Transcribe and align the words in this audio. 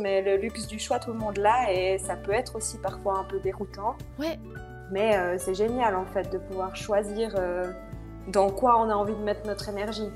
Mais 0.00 0.22
le 0.22 0.38
luxe 0.38 0.66
du 0.66 0.80
choix, 0.80 0.98
tout 0.98 1.12
le 1.12 1.18
monde 1.20 1.36
l'a 1.36 1.72
et 1.72 1.98
ça 1.98 2.16
peut 2.16 2.32
être 2.32 2.56
aussi 2.56 2.78
parfois 2.78 3.20
un 3.20 3.22
peu 3.22 3.38
déroutant. 3.38 3.94
Ouais. 4.18 4.40
Mais 4.90 5.16
euh, 5.16 5.36
c'est 5.38 5.54
génial 5.54 5.94
en 5.94 6.04
fait 6.04 6.32
de 6.32 6.38
pouvoir 6.38 6.74
choisir 6.74 7.32
euh, 7.38 7.72
dans 8.26 8.50
quoi 8.50 8.80
on 8.80 8.90
a 8.90 8.94
envie 8.94 9.14
de 9.14 9.22
mettre 9.22 9.46
notre 9.46 9.68
énergie. 9.68 10.10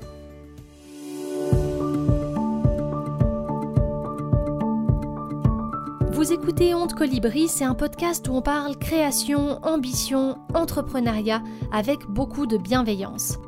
Vous 6.11 6.33
écoutez 6.33 6.75
Honte 6.75 6.93
Colibri, 6.93 7.47
c'est 7.47 7.63
un 7.63 7.73
podcast 7.73 8.27
où 8.27 8.33
on 8.33 8.41
parle 8.41 8.75
création, 8.75 9.63
ambition, 9.63 10.39
entrepreneuriat 10.53 11.41
avec 11.71 12.01
beaucoup 12.01 12.47
de 12.47 12.57
bienveillance. 12.57 13.39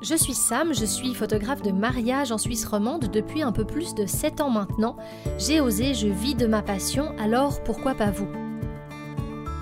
Je 0.00 0.14
suis 0.14 0.34
Sam, 0.34 0.72
je 0.72 0.84
suis 0.84 1.12
photographe 1.12 1.62
de 1.62 1.72
mariage 1.72 2.30
en 2.30 2.38
Suisse 2.38 2.64
romande 2.64 3.10
depuis 3.12 3.42
un 3.42 3.50
peu 3.50 3.64
plus 3.64 3.96
de 3.96 4.06
7 4.06 4.40
ans 4.40 4.48
maintenant. 4.48 4.96
J'ai 5.38 5.60
osé, 5.60 5.92
je 5.92 6.06
vis 6.06 6.36
de 6.36 6.46
ma 6.46 6.62
passion, 6.62 7.12
alors 7.18 7.64
pourquoi 7.64 7.94
pas 7.94 8.12
vous? 8.12 8.28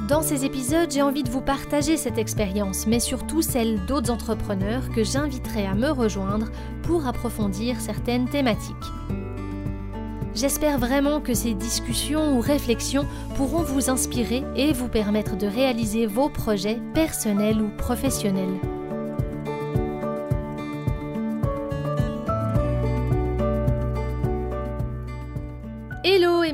Dans 0.09 0.21
ces 0.21 0.45
épisodes, 0.45 0.91
j'ai 0.91 1.01
envie 1.01 1.23
de 1.23 1.31
vous 1.31 1.41
partager 1.41 1.97
cette 1.97 2.19
expérience, 2.19 2.87
mais 2.87 3.01
surtout 3.01 3.41
celle 3.41 3.87
d'autres 3.87 4.11
entrepreneurs 4.11 4.91
que 4.91 5.03
j'inviterai 5.03 5.67
à 5.67 5.75
me 5.75 5.89
rejoindre 5.89 6.51
pour 6.83 7.07
approfondir 7.07 7.81
certaines 7.81 8.29
thématiques. 8.29 8.77
J'espère 10.35 10.79
vraiment 10.79 11.23
que 11.23 11.33
ces 11.33 11.55
discussions 11.55 12.37
ou 12.37 12.41
réflexions 12.41 13.07
pourront 13.37 13.63
vous 13.63 13.89
inspirer 13.89 14.45
et 14.55 14.75
vous 14.75 14.89
permettre 14.89 15.39
de 15.39 15.47
réaliser 15.47 16.07
vos 16.07 16.29
projets 16.29 16.79
personnels 16.93 17.63
ou 17.63 17.71
professionnels. 17.79 18.61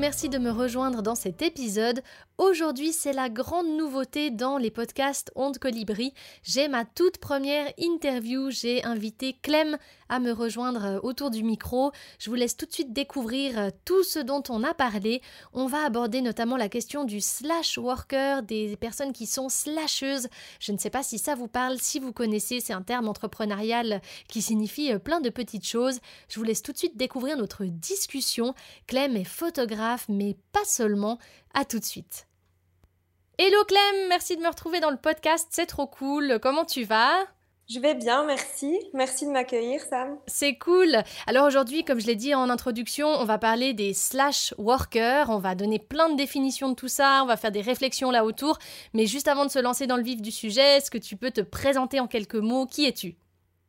Merci 0.03 0.29
de 0.29 0.39
me 0.39 0.51
rejoindre 0.51 1.01
dans 1.01 1.15
cet 1.15 1.43
épisode. 1.43 2.03
Aujourd'hui, 2.37 2.93
c'est 2.93 3.13
la 3.13 3.29
grande 3.29 3.69
nouveauté 3.69 4.33
dans 4.33 4.59
les 4.59 4.73
podcasts 4.73 5.31
Onde 5.37 5.59
Colibri. 5.59 6.13
J'ai 6.43 6.67
ma 6.67 6.85
toute 6.85 7.19
première 7.19 7.73
interview. 7.79 8.51
J'ai 8.51 8.83
invité 8.83 9.37
Clem 9.43 9.79
à 10.09 10.19
me 10.19 10.33
rejoindre 10.33 10.85
euh, 10.85 11.01
autour 11.03 11.31
du 11.31 11.45
micro. 11.45 11.93
Je 12.19 12.29
vous 12.29 12.37
laisse 12.37 12.57
tout 12.57 12.67
de 12.67 12.73
suite 12.73 12.93
découvrir 12.93 13.59
euh, 13.59 13.71
tout 13.85 14.03
ce 14.03 14.19
dont 14.19 14.43
on 14.49 14.65
a 14.65 14.75
parlé. 14.75 15.23
On 15.53 15.67
va 15.67 15.85
aborder 15.85 16.21
notamment 16.21 16.57
la 16.57 16.69
question 16.69 17.05
du 17.05 17.21
slash 17.21 17.79
worker, 17.79 18.43
des 18.43 18.77
personnes 18.77 19.13
qui 19.13 19.27
sont 19.27 19.49
slasheuses. 19.49 20.29
Je 20.59 20.73
ne 20.73 20.79
sais 20.79 20.91
pas 20.91 21.03
si 21.03 21.19
ça 21.19 21.35
vous 21.35 21.49
parle, 21.49 21.79
si 21.79 22.01
vous 22.01 22.13
connaissez, 22.13 22.59
c'est 22.59 22.73
un 22.73 22.83
terme 22.83 23.09
entrepreneurial 23.09 24.03
qui 24.29 24.43
signifie 24.43 24.93
euh, 24.93 24.99
plein 24.99 25.21
de 25.21 25.31
petites 25.31 25.67
choses. 25.67 26.01
Je 26.29 26.41
vous 26.41 26.45
laisse 26.45 26.63
tout 26.63 26.73
de 26.73 26.79
suite 26.79 26.97
découvrir 26.97 27.37
notre 27.37 27.65
discussion. 27.65 28.55
Clem 28.89 29.17
est 29.17 29.25
photographe, 29.25 29.92
mais 30.09 30.37
pas 30.53 30.65
seulement. 30.65 31.19
À 31.55 31.65
tout 31.65 31.79
de 31.79 31.85
suite. 31.85 32.27
Hello 33.39 33.65
Clem, 33.65 34.09
merci 34.09 34.37
de 34.37 34.43
me 34.43 34.49
retrouver 34.49 34.81
dans 34.81 34.91
le 34.91 34.97
podcast, 34.97 35.49
c'est 35.51 35.67
trop 35.67 35.87
cool. 35.87 36.39
Comment 36.41 36.65
tu 36.65 36.85
vas? 36.85 37.17
Je 37.69 37.81
vais 37.81 37.95
bien, 37.95 38.25
merci. 38.25 38.79
Merci 38.93 39.25
de 39.25 39.31
m'accueillir, 39.31 39.81
Sam. 39.81 40.19
C'est 40.27 40.57
cool. 40.59 40.99
Alors 41.27 41.47
aujourd'hui, 41.47 41.85
comme 41.85 42.01
je 42.01 42.07
l'ai 42.07 42.17
dit 42.17 42.35
en 42.35 42.51
introduction, 42.51 43.09
on 43.09 43.25
va 43.25 43.39
parler 43.39 43.73
des 43.73 43.95
slash 43.95 44.53
workers. 44.59 45.31
On 45.31 45.39
va 45.39 45.55
donner 45.55 45.79
plein 45.79 46.11
de 46.11 46.17
définitions 46.17 46.69
de 46.69 46.75
tout 46.75 46.89
ça. 46.89 47.21
On 47.23 47.27
va 47.27 47.39
faire 47.39 47.53
des 47.53 47.63
réflexions 47.63 48.11
là 48.11 48.25
autour. 48.25 48.59
Mais 48.93 49.07
juste 49.07 49.29
avant 49.29 49.47
de 49.47 49.51
se 49.51 49.59
lancer 49.59 49.87
dans 49.87 49.97
le 49.97 50.03
vif 50.03 50.21
du 50.21 50.31
sujet, 50.31 50.77
est-ce 50.77 50.91
que 50.91 50.99
tu 50.99 51.17
peux 51.17 51.31
te 51.31 51.41
présenter 51.41 51.99
en 52.01 52.09
quelques 52.09 52.35
mots? 52.35 52.67
Qui 52.67 52.85
es-tu? 52.87 53.17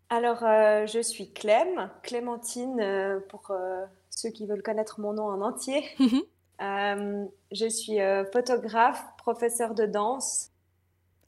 Alors, 0.09 0.43
euh, 0.43 0.85
je 0.85 0.99
suis 0.99 1.31
Clem, 1.31 1.89
Clémentine, 2.01 2.79
euh, 2.81 3.19
pour 3.29 3.51
euh, 3.51 3.85
ceux 4.15 4.29
qui 4.29 4.45
veulent 4.45 4.63
connaître 4.63 4.99
mon 4.99 5.13
nom 5.13 5.25
en 5.25 5.41
entier. 5.41 5.83
Euh, 6.61 7.25
je 7.51 7.67
suis 7.67 7.99
euh, 7.99 8.23
photographe, 8.31 9.03
professeur 9.17 9.73
de 9.73 9.85
danse 9.85 10.51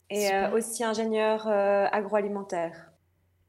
et 0.08 0.32
euh, 0.32 0.52
aussi 0.52 0.84
ingénieur 0.84 1.48
agroalimentaire. 1.48 2.92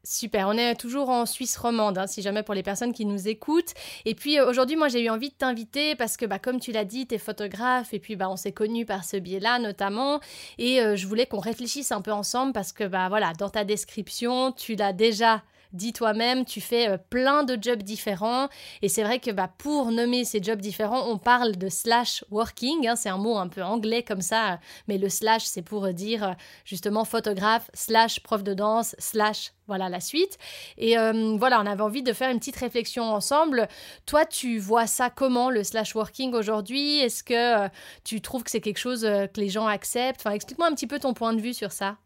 Super, 0.04 0.48
on 0.48 0.54
est 0.54 0.76
toujours 0.76 1.10
en 1.10 1.26
Suisse 1.26 1.56
romande, 1.56 1.98
hein, 1.98 2.08
si 2.08 2.22
jamais 2.22 2.42
pour 2.42 2.56
les 2.56 2.64
personnes 2.64 2.94
qui 2.94 3.06
nous 3.06 3.28
écoutent. 3.28 3.74
Et 4.06 4.16
puis 4.16 4.42
aujourd'hui, 4.42 4.76
moi 4.76 4.88
j'ai 4.88 5.04
eu 5.04 5.10
envie 5.10 5.30
de 5.30 5.36
t'inviter 5.36 5.96
parce 5.96 6.18
que, 6.18 6.26
bah, 6.26 6.40
comme 6.40 6.60
tu 6.60 6.72
l'as 6.72 6.84
dit, 6.84 7.08
tu 7.08 7.16
es 7.16 7.18
photographe 7.20 7.94
et 7.94 8.00
puis 8.00 8.16
bah, 8.16 8.28
on 8.30 8.38
s'est 8.38 8.54
connus 8.54 8.86
par 8.86 9.06
ce 9.06 9.18
biais-là 9.18 9.60
notamment. 9.60 10.20
Et 10.58 10.80
je 10.96 11.08
voulais 11.08 11.28
qu'on 11.28 11.40
réfléchisse 11.40 11.92
un 11.92 12.02
peu 12.02 12.12
ensemble 12.12 12.54
parce 12.54 12.74
que, 12.74 12.86
bah, 12.86 13.08
voilà, 13.08 13.34
dans 13.34 13.50
ta 13.50 13.64
description, 13.64 14.52
tu 14.52 14.76
l'as 14.76 14.94
déjà 14.94 15.44
dis 15.74 15.94
toi-même, 15.94 16.46
tu 16.46 16.62
fais 16.62 16.90
euh, 16.90 16.98
plein 16.98 17.44
de 17.44 17.58
jobs 17.62 17.82
différents. 17.82 18.50
Et 18.82 18.90
c'est 18.90 19.04
vrai 19.04 19.20
que 19.20 19.32
bah, 19.32 19.50
pour 19.58 19.92
nommer 19.92 20.26
ces 20.26 20.42
jobs 20.42 20.60
différents, 20.60 21.10
on 21.10 21.18
parle 21.18 21.56
de 21.56 21.70
slash 21.70 22.24
working. 22.32 22.88
Hein, 22.88 22.96
c'est 22.96 23.10
un 23.10 23.18
mot 23.18 23.38
un 23.38 23.48
peu 23.48 23.64
anglais 23.64 24.04
comme 24.04 24.22
ça, 24.22 24.60
mais 24.88 24.98
le 24.98 25.10
slash, 25.10 25.44
c'est 25.44 25.62
pour 25.62 25.88
dire 25.94 26.24
euh, 26.24 26.34
justement 26.66 27.06
photographe, 27.06 27.70
slash 27.74 28.20
prof 28.22 28.44
de 28.44 28.54
danse, 28.54 28.96
slash 29.00 29.54
voilà 29.68 29.90
la 29.90 30.00
suite. 30.00 30.38
Et 30.78 30.98
euh, 30.98 31.36
voilà, 31.38 31.62
on 31.62 31.66
avait 31.66 31.82
envie 31.82 32.04
de 32.04 32.14
faire 32.14 32.30
une 32.30 32.40
petite 32.40 32.56
réflexion 32.56 33.04
ensemble. 33.04 33.68
Toi, 34.06 34.26
tu 34.26 34.60
vois 34.60 34.88
ça 34.88 35.10
comment, 35.10 35.50
le 35.50 35.64
slash 35.64 35.94
working 35.94 36.34
aujourd'hui? 36.34 37.00
Est-ce 37.00 37.24
que 37.24 37.70
tu 38.06 38.22
trouves 38.22 38.44
que 38.44 38.52
c'est 38.52 38.62
quelque 38.62 38.78
chose 38.78 39.02
que 39.02 39.42
les 39.42 39.50
gens 39.50 39.68
acceptent? 39.68 40.22
Enfin, 40.22 40.32
explique-moi 40.32 40.68
un 40.68 40.74
petit 40.74 40.88
peu 40.88 41.00
ton 41.00 41.14
point 41.14 41.34
de 41.34 41.42
vue 41.42 41.54
sur 41.54 41.74
ça. 41.74 41.98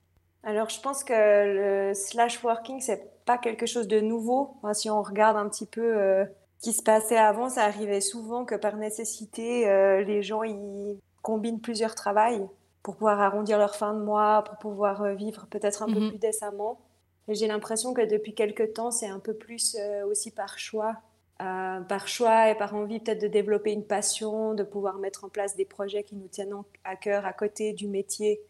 Alors, 0.43 0.69
je 0.69 0.81
pense 0.81 1.03
que 1.03 1.13
le 1.13 1.93
slash 1.93 2.43
working, 2.43 2.79
c'est 2.81 3.11
pas 3.25 3.37
quelque 3.37 3.65
chose 3.65 3.87
de 3.87 3.99
nouveau. 3.99 4.55
si 4.73 4.89
on 4.89 5.01
regarde 5.01 5.37
un 5.37 5.47
petit 5.47 5.65
peu 5.65 5.81
euh, 5.81 6.25
ce 6.59 6.69
qui 6.69 6.73
se 6.73 6.83
passait 6.83 7.17
avant, 7.17 7.49
ça 7.49 7.63
arrivait 7.63 8.01
souvent 8.01 8.45
que 8.45 8.55
par 8.55 8.77
nécessité, 8.77 9.69
euh, 9.69 10.01
les 10.01 10.23
gens 10.23 10.43
ils 10.43 10.97
combinent 11.21 11.61
plusieurs 11.61 11.95
travails 11.95 12.45
pour 12.83 12.95
pouvoir 12.95 13.21
arrondir 13.21 13.59
leur 13.59 13.75
fin 13.75 13.93
de 13.93 14.01
mois, 14.01 14.43
pour 14.43 14.57
pouvoir 14.57 15.03
euh, 15.03 15.13
vivre 15.13 15.45
peut-être 15.49 15.83
un 15.83 15.87
peu 15.87 15.99
mhm. 15.99 16.09
plus 16.09 16.19
décemment. 16.19 16.79
J'ai 17.27 17.47
l'impression 17.47 17.93
que 17.93 18.01
depuis 18.01 18.33
quelques 18.33 18.73
temps, 18.73 18.89
c'est 18.89 19.07
un 19.07 19.19
peu 19.19 19.35
plus 19.35 19.77
aussi 20.09 20.31
par 20.31 20.57
choix. 20.57 20.97
par 21.37 22.07
choix 22.07 22.49
et 22.49 22.55
par 22.55 22.75
envie 22.75 22.99
peut-être 22.99 23.21
de 23.21 23.27
développer 23.27 23.71
une 23.71 23.85
passion, 23.85 24.55
de 24.55 24.63
pouvoir 24.63 24.97
mettre 24.97 25.23
en 25.23 25.29
place 25.29 25.55
des 25.55 25.63
projets 25.63 26.03
qui 26.03 26.15
nous 26.15 26.27
tiennent 26.27 26.55
à 26.83 26.95
cœur 26.95 27.25
à 27.27 27.31
côté 27.31 27.73
du 27.73 27.87
métier 27.87 28.41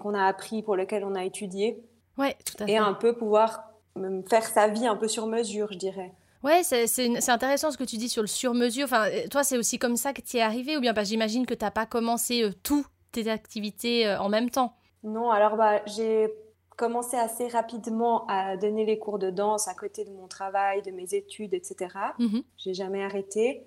qu'on 0.00 0.14
a 0.14 0.24
appris, 0.24 0.62
pour 0.62 0.76
lequel 0.76 1.04
on 1.04 1.14
a 1.14 1.24
étudié. 1.24 1.82
Ouais, 2.18 2.36
tout 2.44 2.62
à 2.62 2.66
fait. 2.66 2.72
Et 2.72 2.76
un 2.78 2.94
peu 2.94 3.14
pouvoir 3.14 3.64
faire 4.28 4.44
sa 4.44 4.68
vie 4.68 4.86
un 4.86 4.96
peu 4.96 5.08
sur 5.08 5.26
mesure, 5.26 5.68
je 5.72 5.78
dirais. 5.78 6.12
Ouais, 6.42 6.62
c'est 6.62 7.28
intéressant 7.28 7.70
ce 7.70 7.76
que 7.76 7.84
tu 7.84 7.96
dis 7.96 8.08
sur 8.08 8.22
le 8.22 8.28
sur 8.28 8.54
mesure. 8.54 8.84
Enfin, 8.84 9.08
euh, 9.08 9.26
toi, 9.28 9.42
c'est 9.42 9.58
aussi 9.58 9.78
comme 9.78 9.96
ça 9.96 10.12
que 10.12 10.20
tu 10.20 10.36
es 10.36 10.40
arrivé 10.40 10.76
ou 10.76 10.80
bien 10.80 10.94
j'imagine 11.02 11.46
que 11.46 11.54
tu 11.54 11.64
n'as 11.64 11.70
pas 11.70 11.86
commencé 11.86 12.42
euh, 12.42 12.52
toutes 12.62 12.86
tes 13.10 13.28
activités 13.28 14.06
euh, 14.06 14.20
en 14.20 14.28
même 14.28 14.50
temps? 14.50 14.76
Non, 15.02 15.30
alors 15.30 15.56
bah, 15.56 15.82
j'ai 15.86 16.32
commencé 16.76 17.16
assez 17.16 17.48
rapidement 17.48 18.26
à 18.28 18.56
donner 18.56 18.84
les 18.84 18.98
cours 18.98 19.18
de 19.18 19.30
danse 19.30 19.66
à 19.66 19.74
côté 19.74 20.04
de 20.04 20.10
mon 20.10 20.28
travail, 20.28 20.82
de 20.82 20.90
mes 20.90 21.14
études, 21.14 21.54
etc. 21.54 21.94
Mmh 22.18 22.40
j'ai 22.58 22.74
jamais 22.74 23.02
arrêté. 23.02 23.64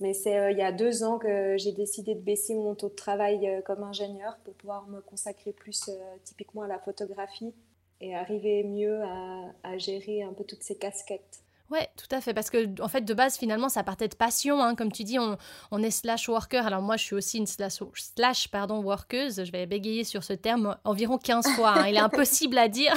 Mais 0.00 0.14
c'est 0.14 0.52
il 0.52 0.58
y 0.58 0.62
a 0.62 0.72
deux 0.72 1.02
ans 1.04 1.18
que 1.18 1.56
j'ai 1.58 1.72
décidé 1.72 2.14
de 2.14 2.20
baisser 2.20 2.54
mon 2.54 2.74
taux 2.74 2.88
de 2.88 2.94
travail 2.94 3.62
comme 3.66 3.82
ingénieur 3.82 4.38
pour 4.44 4.54
pouvoir 4.54 4.88
me 4.88 5.00
consacrer 5.00 5.52
plus 5.52 5.90
typiquement 6.24 6.62
à 6.62 6.68
la 6.68 6.78
photographie 6.78 7.54
et 8.00 8.14
arriver 8.14 8.64
mieux 8.64 9.02
à, 9.02 9.52
à 9.62 9.76
gérer 9.76 10.22
un 10.22 10.32
peu 10.32 10.44
toutes 10.44 10.62
ces 10.62 10.76
casquettes. 10.76 11.42
Ouais, 11.70 11.88
tout 11.96 12.12
à 12.14 12.20
fait. 12.20 12.34
Parce 12.34 12.50
que, 12.50 12.82
en 12.82 12.88
fait, 12.88 13.02
de 13.02 13.14
base, 13.14 13.38
finalement, 13.38 13.68
ça 13.68 13.84
partait 13.84 14.08
de 14.08 14.16
passion. 14.16 14.60
Hein. 14.60 14.74
Comme 14.74 14.90
tu 14.90 15.04
dis, 15.04 15.20
on, 15.20 15.38
on, 15.70 15.80
est 15.82 15.92
slash 15.92 16.28
worker. 16.28 16.66
Alors, 16.66 16.82
moi, 16.82 16.96
je 16.96 17.04
suis 17.04 17.14
aussi 17.14 17.38
une 17.38 17.46
slash, 17.46 18.48
pardon, 18.48 18.82
workeuse. 18.82 19.44
Je 19.44 19.52
vais 19.52 19.66
bégayer 19.66 20.02
sur 20.02 20.24
ce 20.24 20.32
terme 20.32 20.76
environ 20.82 21.16
15 21.16 21.46
fois. 21.54 21.74
Hein. 21.78 21.86
Il 21.86 21.94
est 21.94 22.00
impossible 22.00 22.58
à 22.58 22.66
dire. 22.66 22.92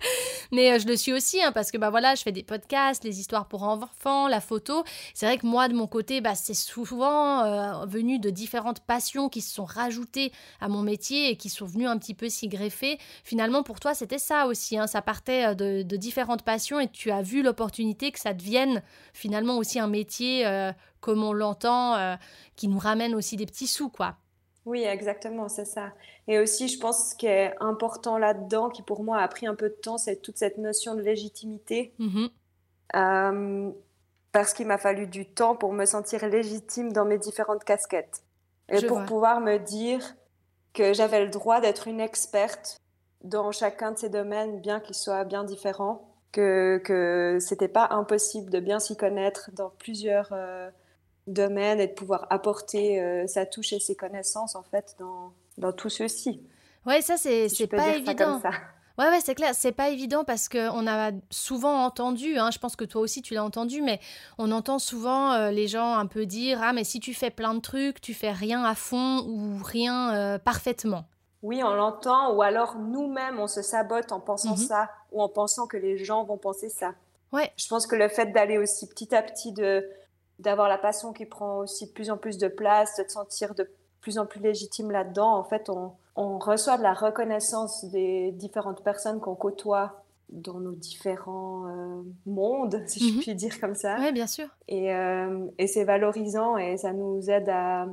Mais 0.52 0.72
euh, 0.72 0.78
je 0.80 0.86
le 0.86 0.96
suis 0.96 1.12
aussi, 1.12 1.40
hein, 1.42 1.52
parce 1.52 1.70
que, 1.70 1.78
bah 1.78 1.90
voilà, 1.90 2.14
je 2.16 2.22
fais 2.22 2.32
des 2.32 2.42
podcasts, 2.42 3.04
les 3.04 3.20
histoires 3.20 3.46
pour 3.46 3.62
enfants, 3.62 4.26
la 4.26 4.40
photo. 4.40 4.82
C'est 5.14 5.26
vrai 5.26 5.38
que 5.38 5.46
moi, 5.46 5.68
de 5.68 5.74
mon 5.74 5.86
côté, 5.86 6.20
bah, 6.20 6.34
c'est 6.34 6.54
souvent 6.54 7.44
euh, 7.44 7.86
venu 7.86 8.18
de 8.18 8.30
différentes 8.30 8.80
passions 8.80 9.28
qui 9.28 9.40
se 9.40 9.54
sont 9.54 9.64
rajoutées 9.64 10.32
à 10.60 10.68
mon 10.68 10.82
métier 10.82 11.30
et 11.30 11.36
qui 11.36 11.48
sont 11.48 11.66
venues 11.66 11.86
un 11.86 11.98
petit 11.98 12.14
peu 12.14 12.28
s'y 12.28 12.48
greffer. 12.48 12.98
Finalement, 13.22 13.62
pour 13.62 13.78
toi, 13.78 13.94
c'était 13.94 14.18
ça 14.18 14.46
aussi. 14.46 14.78
Hein. 14.78 14.88
Ça 14.88 15.00
partait 15.00 15.46
euh, 15.46 15.54
de, 15.54 15.82
de 15.82 15.96
différentes 15.96 16.42
passions 16.42 16.80
et 16.80 16.88
tu 16.88 17.12
as 17.12 17.22
vu 17.22 17.42
l'opportunité 17.42 18.10
que 18.16 18.20
ça 18.22 18.32
devienne 18.32 18.82
finalement 19.12 19.58
aussi 19.58 19.78
un 19.78 19.86
métier 19.86 20.46
euh, 20.46 20.72
comme 21.00 21.22
on 21.22 21.32
l'entend, 21.32 21.94
euh, 21.94 22.16
qui 22.56 22.66
nous 22.66 22.78
ramène 22.78 23.14
aussi 23.14 23.36
des 23.36 23.46
petits 23.46 23.66
sous, 23.66 23.90
quoi. 23.90 24.16
Oui, 24.64 24.82
exactement, 24.82 25.48
c'est 25.48 25.66
ça. 25.66 25.92
Et 26.26 26.40
aussi, 26.40 26.66
je 26.66 26.80
pense 26.80 27.10
ce 27.10 27.14
qui 27.14 27.26
est 27.26 27.54
important 27.60 28.18
là-dedans, 28.18 28.70
qui 28.70 28.82
pour 28.82 29.04
moi 29.04 29.18
a 29.18 29.28
pris 29.28 29.46
un 29.46 29.54
peu 29.54 29.68
de 29.68 29.74
temps, 29.74 29.98
c'est 29.98 30.16
toute 30.16 30.38
cette 30.38 30.58
notion 30.58 30.96
de 30.96 31.02
légitimité. 31.02 31.94
Mm-hmm. 32.00 32.30
Euh, 32.96 33.70
parce 34.32 34.54
qu'il 34.54 34.66
m'a 34.66 34.78
fallu 34.78 35.06
du 35.06 35.26
temps 35.26 35.54
pour 35.54 35.72
me 35.72 35.84
sentir 35.84 36.26
légitime 36.26 36.92
dans 36.92 37.04
mes 37.04 37.18
différentes 37.18 37.64
casquettes. 37.64 38.22
Et 38.68 38.84
pour 38.84 39.04
pouvoir 39.04 39.40
me 39.40 39.58
dire 39.58 40.16
que 40.72 40.92
j'avais 40.92 41.24
le 41.24 41.30
droit 41.30 41.60
d'être 41.60 41.86
une 41.86 42.00
experte 42.00 42.80
dans 43.22 43.52
chacun 43.52 43.92
de 43.92 43.98
ces 43.98 44.08
domaines, 44.08 44.60
bien 44.60 44.80
qu'ils 44.80 44.96
soient 44.96 45.24
bien 45.24 45.44
différents 45.44 46.05
que, 46.32 46.80
que 46.84 47.38
c'était 47.40 47.68
pas 47.68 47.88
impossible 47.90 48.50
de 48.50 48.60
bien 48.60 48.78
s'y 48.78 48.96
connaître 48.96 49.50
dans 49.52 49.70
plusieurs, 49.78 50.28
euh, 50.32 50.70
domaine 51.26 51.80
et 51.80 51.88
de 51.88 51.92
pouvoir 51.92 52.26
apporter 52.30 53.26
sa 53.26 53.46
touche 53.46 53.72
et 53.72 53.80
ses 53.80 53.96
connaissances 53.96 54.54
en 54.54 54.62
fait 54.62 54.94
dans, 55.00 55.32
dans 55.58 55.72
tout 55.72 55.88
ceci. 55.88 56.40
Ouais, 56.86 57.02
ça 57.02 57.16
c'est 57.16 57.48
c'est 57.48 57.66
pas 57.66 57.96
évident. 57.96 58.40
Ça 58.40 58.50
Ouais, 58.98 59.08
ouais, 59.10 59.20
c'est 59.22 59.34
clair. 59.34 59.54
C'est 59.54 59.72
pas 59.72 59.90
évident 59.90 60.24
parce 60.24 60.48
qu'on 60.48 60.86
a 60.86 61.10
souvent 61.30 61.84
entendu, 61.84 62.38
hein, 62.38 62.50
je 62.50 62.58
pense 62.58 62.76
que 62.76 62.84
toi 62.84 63.02
aussi 63.02 63.20
tu 63.20 63.34
l'as 63.34 63.44
entendu, 63.44 63.82
mais 63.82 64.00
on 64.38 64.50
entend 64.50 64.78
souvent 64.78 65.32
euh, 65.32 65.50
les 65.50 65.68
gens 65.68 65.94
un 65.94 66.06
peu 66.06 66.24
dire 66.24 66.60
Ah, 66.62 66.72
mais 66.72 66.84
si 66.84 66.98
tu 66.98 67.12
fais 67.12 67.30
plein 67.30 67.52
de 67.54 67.60
trucs, 67.60 68.00
tu 68.00 68.14
fais 68.14 68.32
rien 68.32 68.64
à 68.64 68.74
fond 68.74 69.22
ou 69.26 69.62
rien 69.62 70.14
euh, 70.14 70.38
parfaitement. 70.38 71.04
Oui, 71.46 71.62
on 71.62 71.74
l'entend, 71.74 72.34
ou 72.34 72.42
alors 72.42 72.76
nous-mêmes, 72.76 73.38
on 73.38 73.46
se 73.46 73.62
sabote 73.62 74.10
en 74.10 74.18
pensant 74.18 74.56
mhm. 74.56 74.56
ça, 74.56 74.90
ou 75.12 75.22
en 75.22 75.28
pensant 75.28 75.68
que 75.68 75.76
les 75.76 75.96
gens 75.96 76.24
vont 76.24 76.38
penser 76.38 76.68
ça. 76.68 76.94
Ouais. 77.32 77.52
Je 77.56 77.68
pense 77.68 77.86
que 77.86 77.94
le 77.94 78.08
fait 78.08 78.32
d'aller 78.32 78.58
aussi 78.58 78.88
petit 78.88 79.14
à 79.14 79.22
petit, 79.22 79.52
de 79.52 79.88
d'avoir 80.40 80.68
la 80.68 80.76
passion 80.76 81.12
qui 81.12 81.24
prend 81.24 81.58
aussi 81.58 81.86
de 81.86 81.92
plus 81.92 82.10
en 82.10 82.18
plus 82.18 82.36
de 82.36 82.48
place, 82.48 82.96
de 82.98 83.04
te 83.04 83.12
sentir 83.12 83.54
de 83.54 83.70
plus 84.00 84.18
en 84.18 84.26
plus 84.26 84.40
légitime 84.40 84.90
là-dedans, 84.90 85.34
en 85.36 85.44
fait, 85.44 85.70
on, 85.70 85.92
on 86.16 86.38
reçoit 86.38 86.78
de 86.78 86.82
la 86.82 86.94
reconnaissance 86.94 87.84
des 87.86 88.32
différentes 88.32 88.82
personnes 88.82 89.20
qu'on 89.20 89.36
côtoie 89.36 90.02
dans 90.28 90.58
nos 90.58 90.72
différents 90.72 91.68
euh, 91.68 92.02
mondes, 92.26 92.82
si 92.86 93.08
je 93.08 93.14
mhm. 93.14 93.20
puis 93.20 93.34
dire 93.36 93.60
comme 93.60 93.76
ça. 93.76 93.96
Oui, 94.00 94.10
bien 94.12 94.26
sûr. 94.26 94.48
Et, 94.66 94.92
euh, 94.92 95.46
et 95.58 95.68
c'est 95.68 95.84
valorisant 95.84 96.56
et 96.56 96.76
ça 96.76 96.92
nous 96.92 97.30
aide 97.30 97.48
à, 97.48 97.86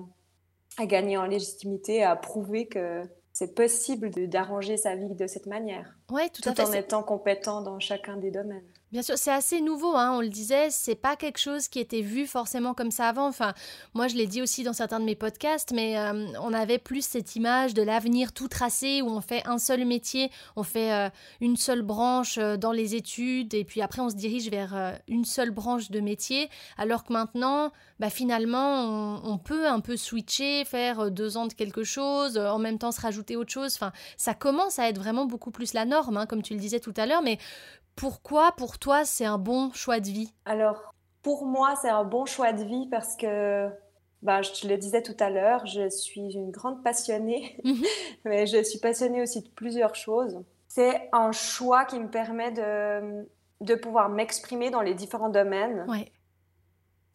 à, 0.79 0.85
gagner 0.87 1.17
en 1.17 1.25
légitimité, 1.25 2.03
à 2.03 2.15
prouver 2.15 2.65
que 2.65 3.03
c'est 3.33 3.55
possible 3.55 4.11
d'arranger 4.29 4.77
sa 4.77 4.95
vie 4.95 5.15
de 5.15 5.27
cette 5.27 5.47
manière. 5.47 5.97
Ouais, 6.11 6.29
tout, 6.29 6.43
tout 6.43 6.49
à 6.49 6.55
fait. 6.55 6.63
en 6.63 6.73
étant 6.73 7.03
compétent 7.03 7.61
dans 7.61 7.79
chacun 7.79 8.15
des 8.15 8.31
domaines. 8.31 8.63
Bien 8.93 9.01
sûr, 9.01 9.17
c'est 9.17 9.31
assez 9.31 9.59
nouveau, 9.59 9.95
hein, 9.95 10.11
on 10.15 10.21
le 10.21 10.29
disait, 10.29 10.69
c'est 10.69 10.93
pas 10.93 11.15
quelque 11.15 11.39
chose 11.39 11.67
qui 11.67 11.79
était 11.79 12.01
vu 12.01 12.27
forcément 12.27 12.75
comme 12.75 12.91
ça 12.91 13.09
avant. 13.09 13.25
Enfin, 13.25 13.55
moi 13.95 14.07
je 14.07 14.13
l'ai 14.13 14.27
dit 14.27 14.39
aussi 14.39 14.63
dans 14.63 14.71
certains 14.71 14.99
de 14.99 15.05
mes 15.05 15.15
podcasts, 15.15 15.71
mais 15.71 15.97
euh, 15.97 16.27
on 16.39 16.53
avait 16.53 16.77
plus 16.77 17.03
cette 17.03 17.35
image 17.35 17.73
de 17.73 17.81
l'avenir 17.81 18.33
tout 18.33 18.47
tracé 18.47 19.01
où 19.01 19.07
on 19.07 19.19
fait 19.19 19.41
un 19.47 19.57
seul 19.57 19.83
métier, 19.85 20.29
on 20.55 20.61
fait 20.61 20.93
euh, 20.93 21.09
une 21.41 21.57
seule 21.57 21.81
branche 21.81 22.37
euh, 22.37 22.55
dans 22.55 22.71
les 22.71 22.93
études 22.93 23.55
et 23.55 23.63
puis 23.63 23.81
après 23.81 23.99
on 23.99 24.11
se 24.11 24.15
dirige 24.15 24.51
vers 24.51 24.99
une 25.07 25.25
seule 25.25 25.49
branche 25.49 25.89
de 25.89 25.99
métier, 25.99 26.51
alors 26.77 27.03
que 27.03 27.13
maintenant, 27.13 27.71
bah, 27.99 28.11
finalement, 28.11 29.21
on, 29.23 29.39
peut 29.39 29.67
un 29.67 29.79
peu 29.79 29.97
switcher, 29.97 30.65
faire 30.65 31.09
deux 31.09 31.35
ans 31.35 31.47
de 31.47 31.53
quelque 31.53 31.83
chose, 31.83 32.37
en 32.37 32.59
même 32.59 32.77
temps 32.77 32.91
se 32.91 33.01
rajouter 33.01 33.37
autre 33.37 33.51
chose. 33.51 33.73
Enfin, 33.73 33.91
ça 34.17 34.35
commence 34.35 34.77
à 34.77 34.87
être 34.87 34.99
vraiment 34.99 35.25
beaucoup 35.25 35.49
plus 35.49 35.73
la 35.73 35.85
norme, 35.85 36.17
hein, 36.17 36.25
comme 36.27 36.43
tu 36.43 36.53
le 36.53 36.59
disais 36.59 36.79
tout 36.79 36.93
à 36.97 37.07
l'heure, 37.07 37.23
mais 37.23 37.39
pourquoi, 37.95 38.51
pour 38.53 38.79
toi, 38.79 39.05
c'est 39.05 39.25
un 39.25 39.37
bon 39.37 39.71
choix 39.73 39.99
de 39.99 40.07
vie? 40.07 40.33
Alors, 40.45 40.93
pour 41.21 41.45
moi, 41.45 41.75
c'est 41.81 41.89
un 41.89 42.03
bon 42.03 42.25
choix 42.25 42.53
de 42.53 42.63
vie 42.63 42.87
parce 42.89 43.15
que, 43.15 43.69
bah, 44.21 44.41
je 44.41 44.51
te 44.51 44.67
le 44.67 44.77
disais 44.77 45.01
tout 45.01 45.15
à 45.19 45.29
l'heure, 45.29 45.65
je 45.65 45.89
suis 45.89 46.33
une 46.33 46.51
grande 46.51 46.83
passionnée, 46.83 47.59
mhm. 47.63 47.83
mais 48.25 48.45
je 48.45 48.61
suis 48.63 48.79
passionnée 48.79 49.21
aussi 49.21 49.41
de 49.41 49.49
plusieurs 49.49 49.95
choses. 49.95 50.41
C'est 50.67 51.09
un 51.11 51.31
choix 51.31 51.85
qui 51.85 51.99
me 51.99 52.09
permet 52.09 52.51
de, 52.51 53.27
de 53.61 53.75
pouvoir 53.75 54.09
m'exprimer 54.09 54.69
dans 54.71 54.81
les 54.81 54.95
différents 54.95 55.29
domaines. 55.29 55.85
Ouais. 55.87 56.11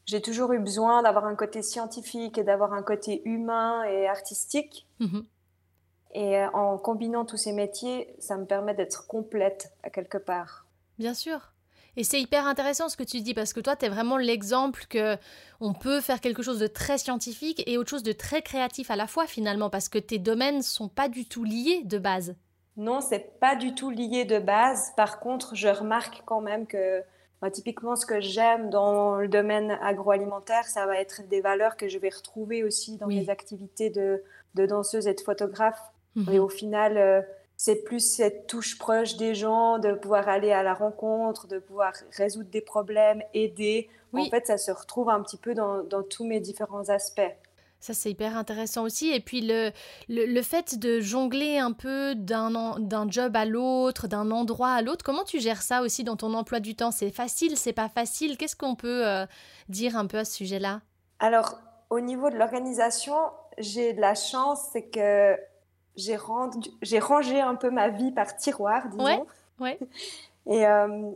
J'ai 0.07 0.23
toujours 0.23 0.53
eu 0.53 0.59
besoin 0.59 1.03
d'avoir 1.03 1.27
un 1.27 1.35
côté 1.35 1.61
scientifique 1.61 2.39
et 2.39 2.45
d'avoir 2.45 2.73
un 2.73 2.83
côté 2.83 3.21
humain 3.29 3.85
et 3.85 4.09
artistique. 4.09 4.87
Mhm. 5.01 5.25
Et 6.15 6.39
euh, 6.39 6.51
en 6.53 6.79
combinant 6.79 7.25
tous 7.27 7.37
ces 7.37 7.53
métiers, 7.53 8.15
ça 8.19 8.39
me 8.39 8.47
permet 8.47 8.75
d'être 8.75 9.07
complète 9.07 9.73
à 9.83 9.91
quelque 9.91 10.17
part. 10.17 10.65
Bien 10.99 11.15
sûr. 11.15 11.53
Et 11.97 12.05
c'est 12.05 12.21
hyper 12.21 12.47
intéressant 12.47 12.89
ce 12.89 12.97
que 12.97 13.03
tu 13.03 13.21
dis 13.21 13.35
parce 13.35 13.53
que 13.53 13.61
toi, 13.61 13.75
tu 13.75 13.87
es 13.87 13.89
vraiment 13.89 14.19
l'exemple 14.19 14.85
que 14.89 15.17
on 15.61 15.75
peut 15.75 16.01
faire 16.01 16.21
quelque 16.21 16.43
chose 16.43 16.61
de 16.61 16.69
très 16.69 16.97
scientifique 16.97 17.63
et 17.67 17.77
autre 17.77 17.91
chose 17.91 18.05
de 18.05 18.13
très 18.13 18.41
créatif 18.41 18.91
à 18.91 18.97
la 18.97 19.09
fois 19.09 19.27
finalement 19.27 19.69
parce 19.69 19.89
que 19.89 19.99
tes 19.99 20.19
domaines 20.19 20.63
sont 20.63 20.89
pas 20.89 21.09
du 21.09 21.27
tout 21.27 21.43
liés 21.43 21.83
de 21.85 21.99
base. 21.99 22.37
Non, 22.77 23.01
c'est 23.01 23.41
pas 23.41 23.57
du 23.57 23.75
tout 23.75 23.91
lié 23.91 24.25
de 24.25 24.39
base. 24.39 24.93
Par 24.97 25.19
contre, 25.19 25.57
je 25.57 25.67
remarque 25.67 26.23
quand 26.25 26.41
même 26.41 26.69
que 26.69 27.03
bah, 27.43 27.51
typiquement 27.51 27.97
ce 27.97 28.07
que 28.07 28.21
j'aime 28.21 28.71
dans 28.71 29.17
le 29.17 29.27
domaine 29.27 29.73
agroalimentaire, 29.83 30.67
ça 30.67 30.87
va 30.87 31.01
être 31.01 31.27
des 31.29 31.41
valeurs 31.41 31.77
que 31.77 31.89
je 31.89 31.99
vais 31.99 32.11
retrouver 32.11 32.63
aussi 32.63 32.97
dans 32.97 33.09
mes 33.09 33.29
activités 33.31 33.91
de, 33.91 34.23
de 34.55 34.67
danseuse 34.67 35.09
et 35.09 35.15
de 35.15 35.21
photographe. 35.21 35.81
Et 36.17 36.21
mhm. 36.21 36.41
au 36.41 36.49
final, 36.49 36.97
euh, 36.97 37.23
c'est 37.59 37.83
plus 37.83 38.01
cette 38.01 38.47
touche 38.47 38.79
proche 38.79 39.17
des 39.17 39.35
gens, 39.35 39.81
de 39.81 39.93
pouvoir 39.93 40.29
aller 40.29 40.53
à 40.53 40.63
la 40.63 40.75
rencontre, 40.75 41.49
de 41.49 41.59
pouvoir 41.59 41.93
résoudre 42.17 42.49
des 42.51 42.61
problèmes, 42.61 43.21
aider. 43.35 43.91
En 44.13 44.25
fait, 44.27 44.47
ça 44.47 44.57
se 44.57 44.71
retrouve 44.71 45.11
un 45.11 45.21
petit 45.23 45.37
peu 45.37 45.55
dans, 45.55 45.85
tous 46.09 46.25
mes 46.25 46.39
différents 46.39 46.89
aspects. 46.89 47.37
Ça, 47.81 47.95
c'est 47.95 48.13
hyper 48.13 48.37
intéressant 48.37 48.85
aussi. 48.85 49.11
Et 49.11 49.19
puis, 49.19 49.41
le, 49.41 49.73
le, 50.09 50.43
fait 50.43 50.79
de 50.79 51.01
jongler 51.01 51.59
un 51.59 51.73
peu 51.73 52.15
d'un 52.15 53.11
job 53.11 53.37
à 53.37 53.45
l'autre, 53.45 54.07
d'un 54.07 54.31
endroit 54.31 54.71
à 54.71 54.81
l'autre, 54.81 55.05
comment 55.05 55.25
tu 55.25 55.41
gères 55.41 55.63
ça 55.63 55.83
aussi 55.83 56.05
dans 56.05 56.17
ton 56.17 56.35
emploi 56.35 56.61
du 56.61 56.77
temps? 56.77 56.93
C'est 56.93 57.11
facile, 57.11 57.57
c'est 57.57 57.73
pas 57.73 57.89
facile? 57.89 58.37
Qu'est-ce 58.37 58.57
qu'on 58.57 58.77
peut 58.77 59.07
euh, 59.07 59.27
dire 59.69 59.97
un 59.97 60.07
peu 60.07 60.19
à 60.19 60.25
ce 60.25 60.33
sujet-là? 60.33 60.81
Alors, 61.19 61.59
au 61.91 61.99
niveau 61.99 62.31
de 62.31 62.37
l'organisation, 62.37 63.17
j'ai 63.59 63.95
de 63.95 64.01
la 64.01 64.15
chance, 64.15 64.61
c'est 64.73 64.89
que 64.91 65.37
j'ai 65.99 66.99
rangé 66.99 67.41
un 67.41 67.55
peu 67.55 67.71
ma 67.71 67.89
vie 67.89 68.13
par 68.13 68.37
tiroir, 68.37 68.89
disons. 68.89 69.27
Ouais, 69.61 69.79
Et 70.47 70.67
euh, 70.67 71.11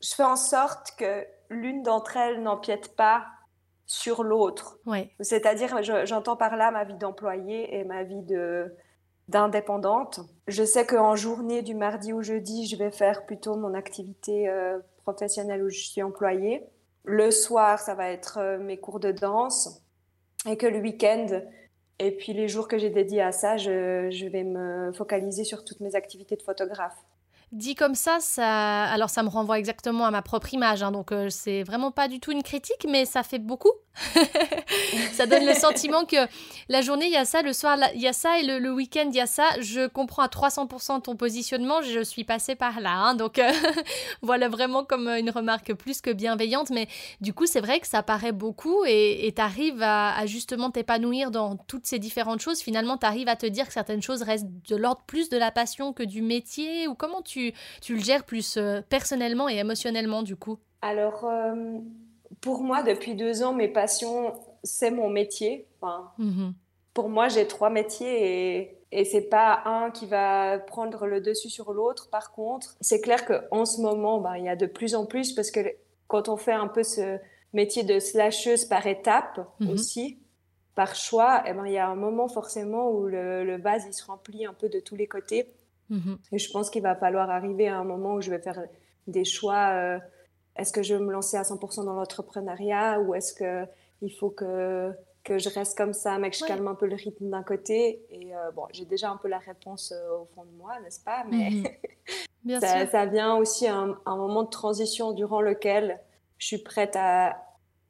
je 0.00 0.14
fais 0.14 0.24
en 0.24 0.36
sorte 0.36 0.92
que 0.96 1.26
l'une 1.50 1.82
d'entre 1.82 2.16
elles 2.16 2.42
n'empiète 2.42 2.94
pas 2.94 3.26
sur 3.86 4.22
l'autre. 4.22 4.78
Ouais. 4.86 5.10
C'est-à-dire, 5.20 5.82
j'entends 6.04 6.36
par 6.36 6.56
là 6.56 6.70
ma 6.70 6.84
vie 6.84 6.94
d'employée 6.94 7.76
et 7.76 7.84
ma 7.84 8.04
vie 8.04 8.22
de 8.22 8.72
d'indépendante. 9.28 10.20
Je 10.46 10.64
sais 10.64 10.86
qu'en 10.86 11.14
journée 11.14 11.60
du 11.60 11.74
mardi 11.74 12.14
au 12.14 12.22
jeudi, 12.22 12.66
je 12.66 12.76
vais 12.76 12.90
faire 12.90 13.26
plutôt 13.26 13.56
mon 13.56 13.74
activité 13.74 14.48
euh, 14.48 14.78
professionnelle 15.02 15.62
où 15.62 15.68
je 15.68 15.80
suis 15.80 16.02
employée. 16.02 16.64
Le 17.04 17.30
soir, 17.30 17.78
ça 17.78 17.94
va 17.94 18.08
être 18.08 18.38
euh, 18.38 18.58
mes 18.58 18.78
cours 18.78 19.00
de 19.00 19.12
danse. 19.12 19.82
Et 20.46 20.56
que 20.56 20.66
le 20.66 20.78
week-end, 20.78 21.42
et 21.98 22.12
puis 22.12 22.32
les 22.32 22.48
jours 22.48 22.68
que 22.68 22.78
j'ai 22.78 22.90
dédiés 22.90 23.22
à 23.22 23.32
ça, 23.32 23.56
je, 23.56 24.28
vais 24.28 24.44
me 24.44 24.92
focaliser 24.92 25.44
sur 25.44 25.64
toutes 25.64 25.80
mes 25.80 25.94
activités 25.94 26.36
de 26.36 26.42
photographe. 26.42 26.96
Dit 27.50 27.74
comme 27.74 27.94
ça, 27.94 28.18
ça, 28.20 28.84
alors 28.84 29.08
ça 29.08 29.22
me 29.22 29.28
renvoie 29.28 29.58
exactement 29.58 30.04
à 30.04 30.10
ma 30.10 30.20
propre 30.20 30.52
image, 30.52 30.82
hein, 30.82 30.92
donc 30.92 31.12
euh, 31.12 31.30
c'est 31.30 31.62
vraiment 31.62 31.90
pas 31.90 32.06
du 32.06 32.20
tout 32.20 32.30
une 32.30 32.42
critique, 32.42 32.86
mais 32.88 33.06
ça 33.06 33.22
fait 33.22 33.38
beaucoup. 33.38 33.72
ça 35.12 35.26
donne 35.26 35.46
le 35.46 35.54
sentiment 35.54 36.04
que 36.04 36.16
la 36.68 36.82
journée, 36.82 37.06
il 37.06 37.12
y 37.12 37.16
a 37.16 37.24
ça, 37.24 37.42
le 37.42 37.52
soir, 37.52 37.78
il 37.94 38.00
y 38.00 38.06
a 38.06 38.12
ça, 38.12 38.38
et 38.38 38.44
le, 38.44 38.70
week-end, 38.70 39.06
il 39.08 39.16
y 39.16 39.20
a 39.20 39.26
ça. 39.26 39.44
Je 39.60 39.86
comprends 39.86 40.22
à 40.22 40.28
300% 40.28 41.02
ton 41.02 41.16
positionnement, 41.16 41.82
je 41.82 42.00
suis 42.00 42.24
passée 42.24 42.54
par 42.54 42.80
là. 42.80 42.92
Hein, 42.92 43.14
donc 43.14 43.38
euh, 43.38 43.50
voilà 44.22 44.48
vraiment 44.48 44.84
comme 44.84 45.08
une 45.08 45.30
remarque 45.30 45.74
plus 45.74 46.00
que 46.00 46.10
bienveillante. 46.10 46.70
Mais 46.70 46.88
du 47.20 47.32
coup, 47.32 47.46
c'est 47.46 47.60
vrai 47.60 47.80
que 47.80 47.86
ça 47.86 48.02
paraît 48.02 48.32
beaucoup 48.32 48.84
et 48.86 49.32
tu 49.34 49.42
arrives 49.42 49.82
à, 49.82 50.26
justement 50.26 50.70
t'épanouir 50.70 51.30
dans 51.30 51.56
toutes 51.56 51.86
ces 51.86 51.98
différentes 51.98 52.40
choses. 52.40 52.60
Finalement, 52.60 52.96
tu 52.96 53.06
arrives 53.06 53.28
à 53.28 53.36
te 53.36 53.46
dire 53.46 53.66
que 53.66 53.72
certaines 53.72 54.02
choses 54.02 54.22
restent 54.22 54.48
de 54.68 54.76
l'ordre 54.76 55.02
plus 55.06 55.28
de 55.28 55.36
la 55.36 55.50
passion 55.50 55.92
que 55.92 56.02
du 56.02 56.22
métier. 56.22 56.86
Ou 56.88 56.94
comment 56.94 57.22
tu, 57.22 57.52
tu 57.80 57.94
le 57.94 58.00
gères 58.00 58.24
plus 58.24 58.56
euh, 58.56 58.80
personnellement 58.88 59.48
et 59.48 59.56
émotionnellement 59.56 60.22
du 60.22 60.36
coup? 60.36 60.58
Alors. 60.82 61.24
Euh, 61.24 61.78
pour 62.40 62.62
moi, 62.62 62.82
depuis 62.82 63.14
deux 63.14 63.42
ans, 63.42 63.52
mes 63.52 63.68
passions, 63.68 64.34
c'est 64.62 64.90
mon 64.90 65.10
métier. 65.10 65.66
Enfin, 65.80 66.10
mhm. 66.18 66.54
Pour 66.94 67.08
moi, 67.08 67.28
j'ai 67.28 67.46
trois 67.46 67.70
métiers 67.70 68.58
et, 68.60 68.78
et 68.90 69.04
c'est 69.04 69.28
pas 69.28 69.62
un 69.66 69.90
qui 69.90 70.06
va 70.06 70.58
prendre 70.58 71.06
le 71.06 71.20
dessus 71.20 71.50
sur 71.50 71.72
l'autre. 71.72 72.10
Par 72.10 72.32
contre, 72.32 72.76
c'est 72.80 73.00
clair 73.00 73.24
qu'en 73.24 73.64
ce 73.64 73.80
moment, 73.80 74.20
ben, 74.20 74.36
il 74.36 74.44
y 74.44 74.48
a 74.48 74.56
de 74.56 74.66
plus 74.66 74.94
en 74.94 75.06
plus 75.06 75.32
parce 75.32 75.50
que 75.50 75.60
quand 76.06 76.28
on 76.28 76.36
fait 76.36 76.52
un 76.52 76.68
peu 76.68 76.82
ce 76.82 77.18
métier 77.52 77.84
de 77.84 77.98
slasheuse 77.98 78.64
par 78.64 78.86
étapes 78.86 79.40
mhm. 79.60 79.70
aussi, 79.70 80.18
par 80.74 80.94
choix, 80.94 81.42
eh 81.46 81.52
ben, 81.52 81.66
il 81.66 81.72
y 81.72 81.78
a 81.78 81.88
un 81.88 81.96
moment 81.96 82.28
forcément 82.28 82.90
où 82.90 83.06
le, 83.06 83.44
le, 83.44 83.60
vase 83.60 83.84
il 83.86 83.92
se 83.92 84.04
remplit 84.04 84.46
un 84.46 84.54
peu 84.54 84.68
de 84.68 84.80
tous 84.80 84.96
les 84.96 85.06
côtés. 85.06 85.52
Mhm. 85.90 86.18
Et 86.32 86.38
je 86.38 86.50
pense 86.50 86.70
qu'il 86.70 86.82
va 86.82 86.94
falloir 86.94 87.30
arriver 87.30 87.68
à 87.68 87.78
un 87.78 87.84
moment 87.84 88.14
où 88.14 88.20
je 88.20 88.30
vais 88.30 88.38
faire 88.38 88.60
des 89.06 89.24
choix. 89.24 89.70
Euh, 89.72 89.98
est-ce 90.58 90.72
que 90.72 90.82
je 90.82 90.94
veux 90.94 91.04
me 91.04 91.12
lancer 91.12 91.36
à 91.36 91.42
100% 91.42 91.84
dans 91.84 91.94
l'entrepreneuriat 91.94 93.00
ou 93.00 93.14
est-ce 93.14 93.32
qu'il 93.32 94.12
faut 94.12 94.30
que, 94.30 94.92
que 95.22 95.38
je 95.38 95.48
reste 95.48 95.78
comme 95.78 95.92
ça, 95.92 96.18
mais 96.18 96.30
que 96.30 96.36
je 96.36 96.44
calme 96.44 96.66
un 96.66 96.74
peu 96.74 96.86
le 96.86 96.96
rythme 96.96 97.30
d'un 97.30 97.44
côté 97.44 98.04
Et 98.10 98.34
euh, 98.34 98.50
bon, 98.50 98.64
j'ai 98.72 98.84
déjà 98.84 99.10
un 99.10 99.16
peu 99.16 99.28
la 99.28 99.38
réponse 99.38 99.92
euh, 99.92 100.18
au 100.18 100.28
fond 100.34 100.44
de 100.44 100.50
moi, 100.56 100.78
n'est-ce 100.80 101.00
pas 101.00 101.24
Mais 101.30 101.50
mhm. 102.44 102.60
ça, 102.60 102.86
ça, 102.86 103.06
vient 103.06 103.36
aussi 103.36 103.68
à 103.68 103.76
un, 103.76 104.16
moment 104.16 104.42
de 104.42 104.50
transition 104.50 105.12
durant 105.12 105.40
lequel 105.40 106.00
je 106.38 106.46
suis 106.48 106.58
prête 106.58 106.96
à 106.96 107.36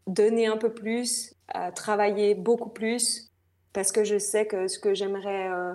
donner 0.06 0.46
un 0.46 0.58
peu 0.58 0.72
plus, 0.72 1.34
à 1.48 1.72
travailler 1.72 2.34
beaucoup 2.34 2.70
plus, 2.70 3.32
parce 3.72 3.92
que 3.92 4.04
je 4.04 4.18
sais 4.18 4.46
que 4.46 4.68
ce 4.68 4.78
que 4.78 4.92
j'aimerais 4.92 5.48
euh, 5.48 5.74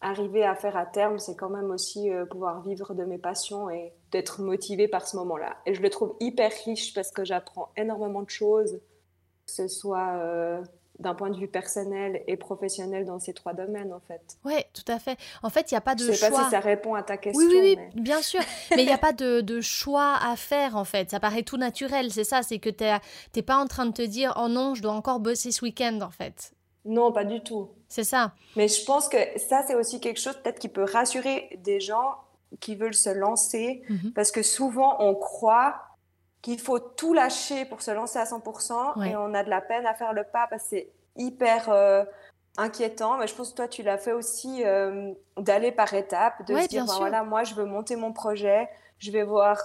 arriver 0.00 0.44
à 0.44 0.54
faire 0.54 0.76
à 0.76 0.86
terme, 0.86 1.18
c'est 1.18 1.36
quand 1.36 1.50
même 1.50 1.70
aussi 1.70 2.08
pouvoir 2.30 2.62
vivre 2.62 2.94
de 2.94 3.04
mes 3.04 3.18
passions 3.18 3.68
et 3.68 3.92
d'être 4.12 4.40
motivée 4.40 4.88
par 4.88 5.06
ce 5.06 5.16
moment-là. 5.16 5.56
Et 5.66 5.74
je 5.74 5.82
le 5.82 5.90
trouve 5.90 6.16
hyper 6.20 6.50
riche 6.64 6.94
parce 6.94 7.10
que 7.10 7.24
j'apprends 7.24 7.70
énormément 7.76 8.22
de 8.22 8.30
choses 8.30 8.80
que 9.46 9.52
ce 9.52 9.68
soit 9.68 10.14
euh, 10.14 10.62
d'un 11.00 11.14
point 11.14 11.30
de 11.30 11.36
vue 11.36 11.48
personnel 11.48 12.22
et 12.26 12.36
professionnel 12.36 13.04
dans 13.04 13.18
ces 13.18 13.32
trois 13.32 13.52
domaines, 13.52 13.92
en 13.92 14.00
fait. 14.00 14.38
Oui, 14.44 14.54
tout 14.74 14.90
à 14.90 14.98
fait. 14.98 15.18
En 15.42 15.50
fait, 15.50 15.70
il 15.70 15.74
n'y 15.74 15.78
a 15.78 15.80
pas 15.80 15.94
de 15.94 16.04
choix. 16.04 16.14
Je 16.14 16.18
sais 16.18 16.30
pas 16.30 16.44
si 16.44 16.50
ça 16.50 16.60
répond 16.60 16.94
à 16.94 17.02
ta 17.02 17.16
question. 17.16 17.46
Oui, 17.46 17.58
oui, 17.60 17.78
oui 17.78 18.00
bien 18.00 18.22
sûr. 18.22 18.40
mais 18.70 18.82
il 18.82 18.86
n'y 18.86 18.92
a 18.92 18.98
pas 18.98 19.12
de, 19.12 19.40
de, 19.40 19.60
choix 19.60 20.16
à 20.22 20.36
faire, 20.36 20.76
en 20.76 20.84
fait. 20.84 21.10
Ça 21.10 21.18
paraît 21.18 21.42
tout 21.42 21.56
naturel, 21.56 22.12
c'est 22.12 22.24
ça. 22.24 22.42
C'est 22.42 22.58
que 22.58 22.70
tu 22.70 22.84
n'es 22.84 23.42
pas 23.42 23.56
en 23.56 23.66
train 23.66 23.86
de 23.86 23.92
te 23.92 24.02
dire, 24.02 24.34
oh 24.40 24.48
non, 24.48 24.74
je 24.74 24.82
dois 24.82 24.92
encore 24.92 25.20
bosser 25.20 25.52
ce 25.52 25.64
week-end, 25.64 25.98
en 26.02 26.10
fait. 26.10 26.52
Non, 26.84 27.12
pas 27.12 27.24
du 27.24 27.40
tout. 27.40 27.70
C'est 27.88 28.04
ça. 28.04 28.32
Mais 28.56 28.68
je 28.68 28.84
pense 28.84 29.08
que 29.08 29.18
ça, 29.36 29.64
c'est 29.66 29.74
aussi 29.74 30.00
quelque 30.00 30.20
chose 30.20 30.36
peut-être 30.42 30.58
qui 30.58 30.68
peut 30.68 30.84
rassurer 30.84 31.58
des 31.62 31.80
gens 31.80 32.14
qui 32.58 32.74
veulent 32.74 32.94
se 32.94 33.10
lancer, 33.10 33.82
mhm. 33.88 34.12
parce 34.14 34.32
que 34.32 34.42
souvent, 34.42 34.96
on 34.98 35.14
croit 35.14 35.76
qu'il 36.42 36.58
faut 36.58 36.78
tout 36.78 37.12
lâcher 37.12 37.64
pour 37.64 37.82
se 37.82 37.90
lancer 37.90 38.18
à 38.18 38.24
100% 38.24 39.06
et 39.06 39.16
on 39.16 39.34
a 39.34 39.44
de 39.44 39.50
la 39.50 39.60
peine 39.60 39.86
à 39.86 39.94
faire 39.94 40.12
le 40.12 40.24
pas 40.24 40.46
parce 40.48 40.64
que 40.64 40.68
c'est 40.70 40.92
hyper 41.16 41.68
euh, 41.68 42.04
inquiétant. 42.56 43.18
Mais 43.18 43.26
je 43.26 43.34
pense 43.34 43.50
que 43.50 43.56
toi, 43.56 43.68
tu 43.68 43.82
l'as 43.82 43.98
fait 43.98 44.12
aussi 44.12 44.64
euh, 44.64 45.12
d'aller 45.36 45.70
par 45.70 45.92
étapes, 45.92 46.46
de 46.46 46.56
se 46.56 46.68
dire, 46.68 46.86
ben 46.86 46.94
voilà, 46.96 47.22
moi, 47.24 47.44
je 47.44 47.54
veux 47.54 47.66
monter 47.66 47.96
mon 47.96 48.12
projet, 48.12 48.68
je 48.98 49.10
vais 49.10 49.22
voir 49.22 49.58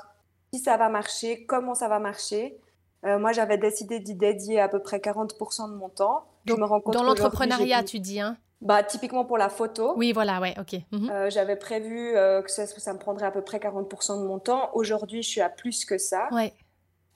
si 0.54 0.60
ça 0.60 0.78
va 0.78 0.90
marcher, 0.90 1.46
comment 1.46 1.76
ça 1.76 1.88
va 1.88 2.00
marcher. 2.00 2.58
Euh, 3.06 3.20
moi, 3.20 3.32
j'avais 3.32 3.58
décidé 3.58 4.00
d'y 4.00 4.16
dédier 4.16 4.60
à 4.60 4.68
peu 4.68 4.80
près 4.80 4.98
40% 4.98 5.72
de 5.72 5.76
mon 5.76 5.90
temps. 5.90 6.26
Donc, 6.46 6.60
me 6.60 6.66
rends 6.66 6.82
compte 6.82 6.94
dans 6.94 7.04
l'entrepreneuriat, 7.04 7.84
tu 7.84 8.00
dis, 8.00 8.20
hein 8.20 8.38
bah, 8.66 8.84
typiquement 8.84 9.24
pour 9.24 9.38
la 9.38 9.48
photo. 9.48 9.94
Oui, 9.96 10.12
voilà, 10.12 10.42
ouais, 10.42 10.56
ok. 10.60 10.80
Mhm. 10.92 11.30
j'avais 11.30 11.56
prévu 11.56 12.14
que 12.14 12.52
ça, 12.52 12.68
ça, 12.68 12.94
me 12.94 13.00
prendrait 13.00 13.28
à 13.28 13.32
peu 13.32 13.42
près 13.42 13.60
40% 13.60 14.22
de 14.22 14.28
mon 14.28 14.40
temps. 14.40 14.70
Aujourd'hui, 14.74 15.24
je 15.24 15.30
suis 15.30 15.42
à 15.42 15.50
plus 15.50 15.86
que 15.86 15.98
ça. 15.98 16.28
Ouais. 16.32 16.54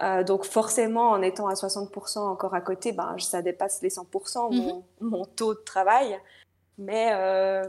Euh, 0.01 0.23
donc 0.23 0.45
forcément, 0.45 1.09
en 1.09 1.21
étant 1.21 1.47
à 1.47 1.55
60% 1.55 2.19
encore 2.19 2.53
à 2.53 2.61
côté, 2.61 2.93
ben, 2.93 3.15
ça 3.19 3.41
dépasse 3.41 3.81
les 3.81 3.89
100% 3.89 4.55
mon, 4.55 4.75
mhm. 5.01 5.09
mon, 5.09 5.25
taux 5.25 5.53
de 5.53 5.59
travail. 5.59 6.17
Mais 6.77 7.11
euh, 7.13 7.67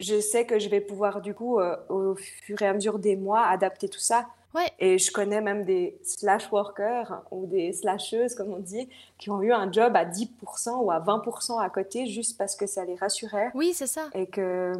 je 0.00 0.18
sais 0.18 0.46
que 0.46 0.58
je 0.58 0.70
vais 0.70 0.80
pouvoir 0.80 1.20
du 1.20 1.34
coup, 1.34 1.60
euh, 1.60 1.76
au 1.90 2.14
fur 2.16 2.60
et 2.62 2.66
à 2.66 2.72
mesure 2.72 2.98
des 2.98 3.16
mois, 3.16 3.44
adapter 3.46 3.88
tout 3.88 4.00
ça. 4.00 4.26
Ouais. 4.54 4.70
Et 4.78 4.98
je 4.98 5.12
connais 5.12 5.40
même 5.40 5.64
des 5.64 5.98
slash 6.02 6.50
workers 6.50 7.22
ou 7.30 7.46
des 7.46 7.72
slasheuses, 7.72 8.34
comme 8.34 8.52
on 8.52 8.58
dit, 8.58 8.88
qui 9.18 9.30
ont 9.30 9.42
eu 9.42 9.52
un 9.52 9.70
job 9.70 9.94
à 9.94 10.04
10% 10.04 10.82
ou 10.82 10.90
à 10.90 11.00
20% 11.00 11.62
à 11.62 11.68
côté 11.68 12.06
juste 12.06 12.38
parce 12.38 12.56
que 12.56 12.66
ça 12.66 12.84
les 12.84 12.94
rassurait. 12.94 13.50
Oui, 13.54 13.72
c'est 13.74 13.86
ça. 13.86 14.08
Et 14.14 14.26
que, 14.26 14.72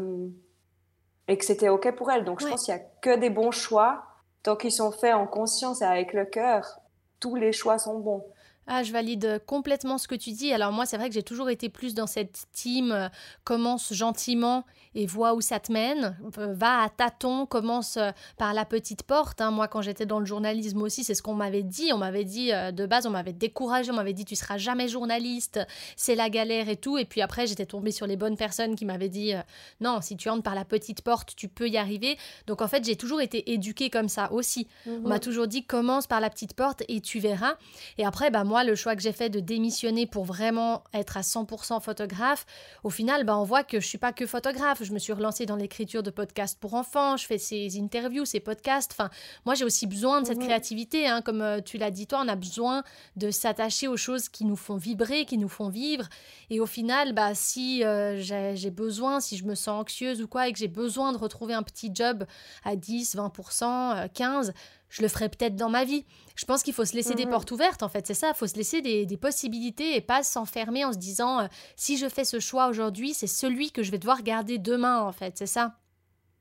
et 1.29 1.37
que 1.37 1.45
c'était 1.45 1.69
OK 1.69 1.95
pour 1.95 2.11
elles. 2.11 2.25
Donc 2.25 2.41
je 2.41 2.49
pense 2.49 2.65
qu'il 2.65 2.75
n'y 2.75 2.81
a 2.81 2.85
que 3.03 3.19
des 3.19 3.31
bons 3.31 3.51
choix 3.51 4.05
Tant 4.43 4.57
qu'ils 4.57 4.73
sont 4.73 4.93
faits 4.93 5.15
en 5.15 5.27
conscience 5.27 5.83
et 5.83 5.85
avec 5.85 6.13
le 6.13 6.25
cœur, 6.25 6.81
tous 7.21 7.35
les 7.35 7.53
choix 7.53 7.79
sont 7.79 7.99
bons. 7.99 8.25
Ah, 8.71 8.83
je 8.83 8.93
valide 8.93 9.41
complètement 9.47 9.97
ce 9.97 10.07
que 10.07 10.15
tu 10.15 10.33
dis. 10.33 10.53
Alors 10.53 10.73
moi, 10.73 10.85
c'est 10.85 10.99
vrai 10.99 11.09
que 11.09 11.15
j'ai 11.15 11.23
toujours 11.23 11.49
été 11.49 11.71
plus 11.71 11.95
dans 11.95 12.07
cette 12.07 12.45
team 12.53 12.93
euh, 12.93 13.09
commence 13.43 13.95
gentiment 13.95 14.63
et 14.95 15.07
vois 15.07 15.33
où 15.33 15.41
ça 15.41 15.59
te 15.59 15.73
mène. 15.73 16.19
Euh, 16.37 16.53
va 16.53 16.83
à 16.83 16.91
tâtons, 16.91 17.47
commence 17.47 17.97
euh, 17.97 18.11
par 18.37 18.53
la 18.53 18.67
petite 18.67 19.05
porte. 19.05 19.41
Hein. 19.41 19.53
Moi, 19.53 19.69
quand 19.69 19.81
j'étais 19.81 20.05
dans 20.05 20.21
le 20.21 20.27
journalisme 20.27 20.83
aussi, 20.83 21.03
c'est 21.03 21.15
ce 21.15 21.23
qu'on 21.23 21.33
m'avait 21.33 21.63
dit. 21.63 21.95
On 21.95 21.97
m'avait 21.97 22.25
dit 22.25 22.51
de 22.51 22.85
base, 22.85 23.07
on 23.07 23.11
m'avait 23.11 23.33
découragé, 23.33 23.91
on 23.91 23.95
m'avait 23.95 24.13
dit 24.13 24.27
tu 24.27 24.37
seras 24.37 24.59
jamais 24.59 24.87
journaliste, 24.87 25.61
c'est 25.97 26.15
la 26.15 26.29
galère 26.29 26.69
et 26.69 26.77
tout. 26.77 26.99
Et 26.99 27.07
puis 27.07 27.23
après, 27.23 27.47
j'étais 27.47 27.65
tombée 27.65 27.91
sur 27.91 28.07
les 28.07 28.19
bonnes 28.19 28.37
personnes 28.37 28.75
qui 28.75 28.85
m'avaient 28.85 29.09
dit 29.09 29.33
non, 29.81 30.03
si 30.03 30.19
tu 30.19 30.29
entres 30.29 30.43
par 30.43 30.55
la 30.55 30.67
petite 30.67 31.01
porte, 31.01 31.35
tu 31.37 31.49
peux 31.49 31.69
y 31.69 31.79
arriver. 31.79 32.19
Donc 32.47 32.61
en 32.61 32.69
fait, 32.69 32.85
j'ai 32.85 32.97
toujours 32.97 33.23
été 33.23 33.51
éduquée 33.53 33.89
comme 33.89 34.11
ça 34.11 34.31
aussi. 34.31 34.69
On 34.87 35.09
m'a 35.09 35.21
toujours 35.21 35.47
dit 35.47 35.65
commence 35.65 36.07
par 36.07 36.21
la 36.21 36.29
petite 36.29 36.53
porte 36.53 36.83
et 36.89 37.01
tu 37.01 37.19
verras. 37.19 37.55
Et 37.97 38.05
après, 38.05 38.31
bah 38.31 38.45
moi 38.45 38.58
le 38.65 38.75
choix 38.75 38.97
que 38.97 39.03
j'ai 39.03 39.13
fait 39.13 39.31
de 39.31 39.41
démissionner 39.41 40.07
pour 40.07 40.25
vraiment 40.25 40.85
être 40.93 41.17
à 41.17 41.21
100% 41.21 41.81
photographe, 41.81 42.47
au 42.85 42.91
final, 42.91 43.25
bah, 43.25 43.37
on 43.39 43.45
voit 43.45 43.65
que 43.65 43.81
je 43.81 43.87
suis 43.87 43.99
pas 43.99 44.13
que 44.13 44.27
photographe. 44.27 44.83
Je 44.83 44.93
me 44.93 44.99
suis 44.99 45.13
relancée 45.13 45.47
dans 45.47 45.57
l'écriture 45.57 46.03
de 46.03 46.11
podcasts 46.11 46.59
pour 46.59 46.75
enfants, 46.75 47.17
je 47.17 47.27
fais 47.27 47.39
ces 47.39 47.79
interviews, 47.79 48.25
ces 48.25 48.41
podcasts. 48.41 48.93
Enfin, 48.93 49.11
moi, 49.45 49.55
j'ai 49.55 49.65
aussi 49.65 49.87
besoin 49.87 50.21
de 50.21 50.27
cette 50.27 50.39
mhm. 50.39 50.45
créativité. 50.45 51.07
Hein. 51.07 51.23
Comme 51.23 51.43
euh, 51.43 51.61
tu 51.61 51.79
l'as 51.79 51.91
dit, 51.91 52.07
toi, 52.07 52.21
on 52.25 52.29
a 52.29 52.37
besoin 52.37 52.83
de 53.17 53.31
s'attacher 53.31 53.89
aux 53.89 53.97
choses 53.97 54.29
qui 54.29 54.45
nous 54.45 54.57
font 54.57 54.77
vibrer, 54.77 55.25
qui 55.25 55.39
nous 55.39 55.49
font 55.49 55.69
vivre. 55.69 56.09
Et 56.51 56.61
au 56.61 56.67
final, 56.67 57.13
bah, 57.13 57.35
si 57.35 57.85
euh, 57.85 58.21
j'ai 58.21 58.71
besoin, 58.71 59.21
si 59.21 59.37
je 59.37 59.45
me 59.45 59.55
sens 59.55 59.81
anxieuse 59.81 60.23
ou 60.23 60.29
quoi, 60.29 60.49
et 60.49 60.53
que 60.53 60.59
j'ai 60.59 60.69
besoin 60.69 61.13
de 61.13 61.19
retrouver 61.19 61.55
un 61.55 61.63
petit 61.63 61.91
job 61.95 62.25
à 62.65 62.77
10, 62.77 63.17
20%, 63.17 64.09
15%, 64.13 64.53
je 64.89 65.03
le 65.03 65.09
ferai 65.09 65.29
peut-être 65.29 65.57
dans 65.57 65.69
ma 65.69 65.85
vie. 65.85 66.05
Je 66.35 66.45
pense 66.45 66.63
qu'il 66.63 66.75
faut 66.75 66.85
se 66.85 66.95
laisser 66.95 67.15
des 67.15 67.27
mhm. 67.27 67.33
portes 67.33 67.51
ouvertes, 67.51 67.83
en 67.83 67.89
fait, 67.89 68.07
c'est 68.07 68.15
ça. 68.15 68.29
Il 68.29 68.35
faut 68.37 68.47
se 68.47 68.57
laisser 68.57 68.81
des, 68.81 69.17
possibilités 69.17 69.97
et 69.97 70.01
pas 70.01 70.23
s'enfermer 70.23 70.85
en 70.85 70.93
se 70.93 70.99
disant 70.99 71.41
euh, 71.41 71.47
si 71.77 71.97
je 71.97 72.09
fais 72.09 72.25
ce 72.25 72.39
choix 72.39 72.69
aujourd'hui, 72.69 73.15
c'est 73.15 73.27
celui 73.27 73.73
que 73.73 73.83
je 73.83 73.91
vais 73.91 73.99
devoir 73.99 74.23
garder 74.23 74.59
demain, 74.59 75.03
en 75.03 75.13
fait, 75.13 75.37
c'est 75.37 75.47
ça. 75.47 75.75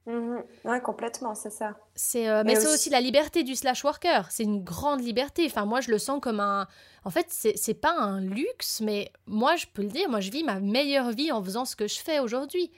Mhm. 0.05 0.43
Oui, 0.63 0.81
complètement, 0.81 1.35
c'est 1.35 1.49
ça. 1.49 1.75
C'est, 1.95 2.29
euh, 2.29 2.43
mais, 2.45 2.55
c'est 2.55 2.67
aussi... 2.67 2.89
la 2.89 3.01
liberté 3.01 3.43
du 3.43 3.55
slash 3.55 3.83
worker. 3.83 4.27
C'est 4.29 4.43
une 4.43 4.63
grande 4.63 5.01
liberté. 5.01 5.43
Enfin, 5.47 5.65
moi, 5.65 5.81
je 5.81 5.91
le 5.91 5.97
sens 5.97 6.21
comme 6.21 6.39
un. 6.39 6.67
En 7.03 7.09
fait, 7.09 7.25
c'est, 7.29 7.73
pas 7.73 7.93
un 7.97 8.21
luxe, 8.21 8.79
mais 8.81 9.11
moi, 9.25 9.55
je 9.55 9.65
peux 9.73 9.81
le 9.81 9.89
dire, 9.89 10.09
moi, 10.09 10.19
je 10.19 10.31
vis 10.31 10.43
ma 10.43 10.59
meilleure 10.59 11.11
vie 11.11 11.31
en 11.31 11.43
faisant 11.43 11.65
ce 11.65 11.75
que 11.75 11.87
je 11.87 11.99
fais 11.99 12.19
aujourd'hui. 12.19 12.71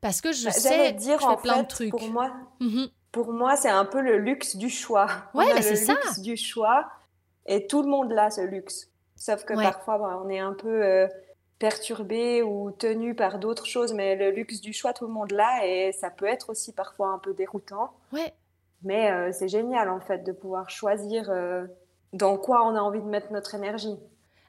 Parce 0.00 0.22
que 0.22 0.32
je 0.32 0.46
bah, 0.46 0.52
sais 0.52 0.92
dire, 0.92 1.20
je 1.20 1.26
fais 1.26 1.42
plein 1.42 1.62
de 1.62 1.68
trucs. 1.68 1.90
Pour 1.90 2.08
moi, 2.08 2.32
mhm 2.60 2.88
pour 3.12 3.32
moi, 3.32 3.56
c'est 3.56 3.68
un 3.68 3.84
peu 3.84 4.00
le 4.00 4.18
luxe 4.18 4.56
du 4.56 4.70
choix. 4.70 5.08
Ouais, 5.34 5.52
mais 5.54 5.62
c'est 5.62 5.76
ça. 5.76 5.94
Le 5.94 6.00
luxe 6.00 6.20
du 6.20 6.36
choix. 6.36 6.88
Et 7.46 7.66
tout 7.66 7.82
le 7.82 7.88
monde 7.88 8.12
l'a, 8.12 8.30
ce 8.30 8.42
luxe. 8.42 8.88
Sauf 9.16 9.44
que 9.44 9.54
parfois, 9.54 10.22
on 10.24 10.28
est 10.28 10.38
un 10.38 10.52
peu 10.52 10.84
euh, 10.84 11.08
perturbé 11.58 12.42
ou 12.42 12.70
tenu 12.70 13.14
par 13.14 13.38
d'autres 13.38 13.66
choses. 13.66 13.92
Mais 13.92 14.16
le 14.16 14.30
luxe 14.30 14.60
du 14.60 14.72
choix, 14.72 14.92
tout 14.92 15.06
le 15.06 15.12
monde 15.12 15.32
l'a. 15.32 15.66
Et 15.66 15.92
ça 15.92 16.10
peut 16.10 16.26
être 16.26 16.50
aussi 16.50 16.72
parfois 16.72 17.08
un 17.08 17.18
peu 17.18 17.34
déroutant. 17.34 17.92
Ouais. 18.12 18.32
Mais 18.82 19.10
euh, 19.10 19.30
c'est 19.32 19.48
génial, 19.48 19.90
en 19.90 20.00
fait, 20.00 20.18
de 20.18 20.32
pouvoir 20.32 20.70
choisir 20.70 21.30
euh, 21.30 21.66
dans 22.12 22.36
quoi 22.36 22.64
on 22.64 22.76
a 22.76 22.80
envie 22.80 23.02
de 23.02 23.08
mettre 23.08 23.32
notre 23.32 23.54
énergie. 23.54 23.98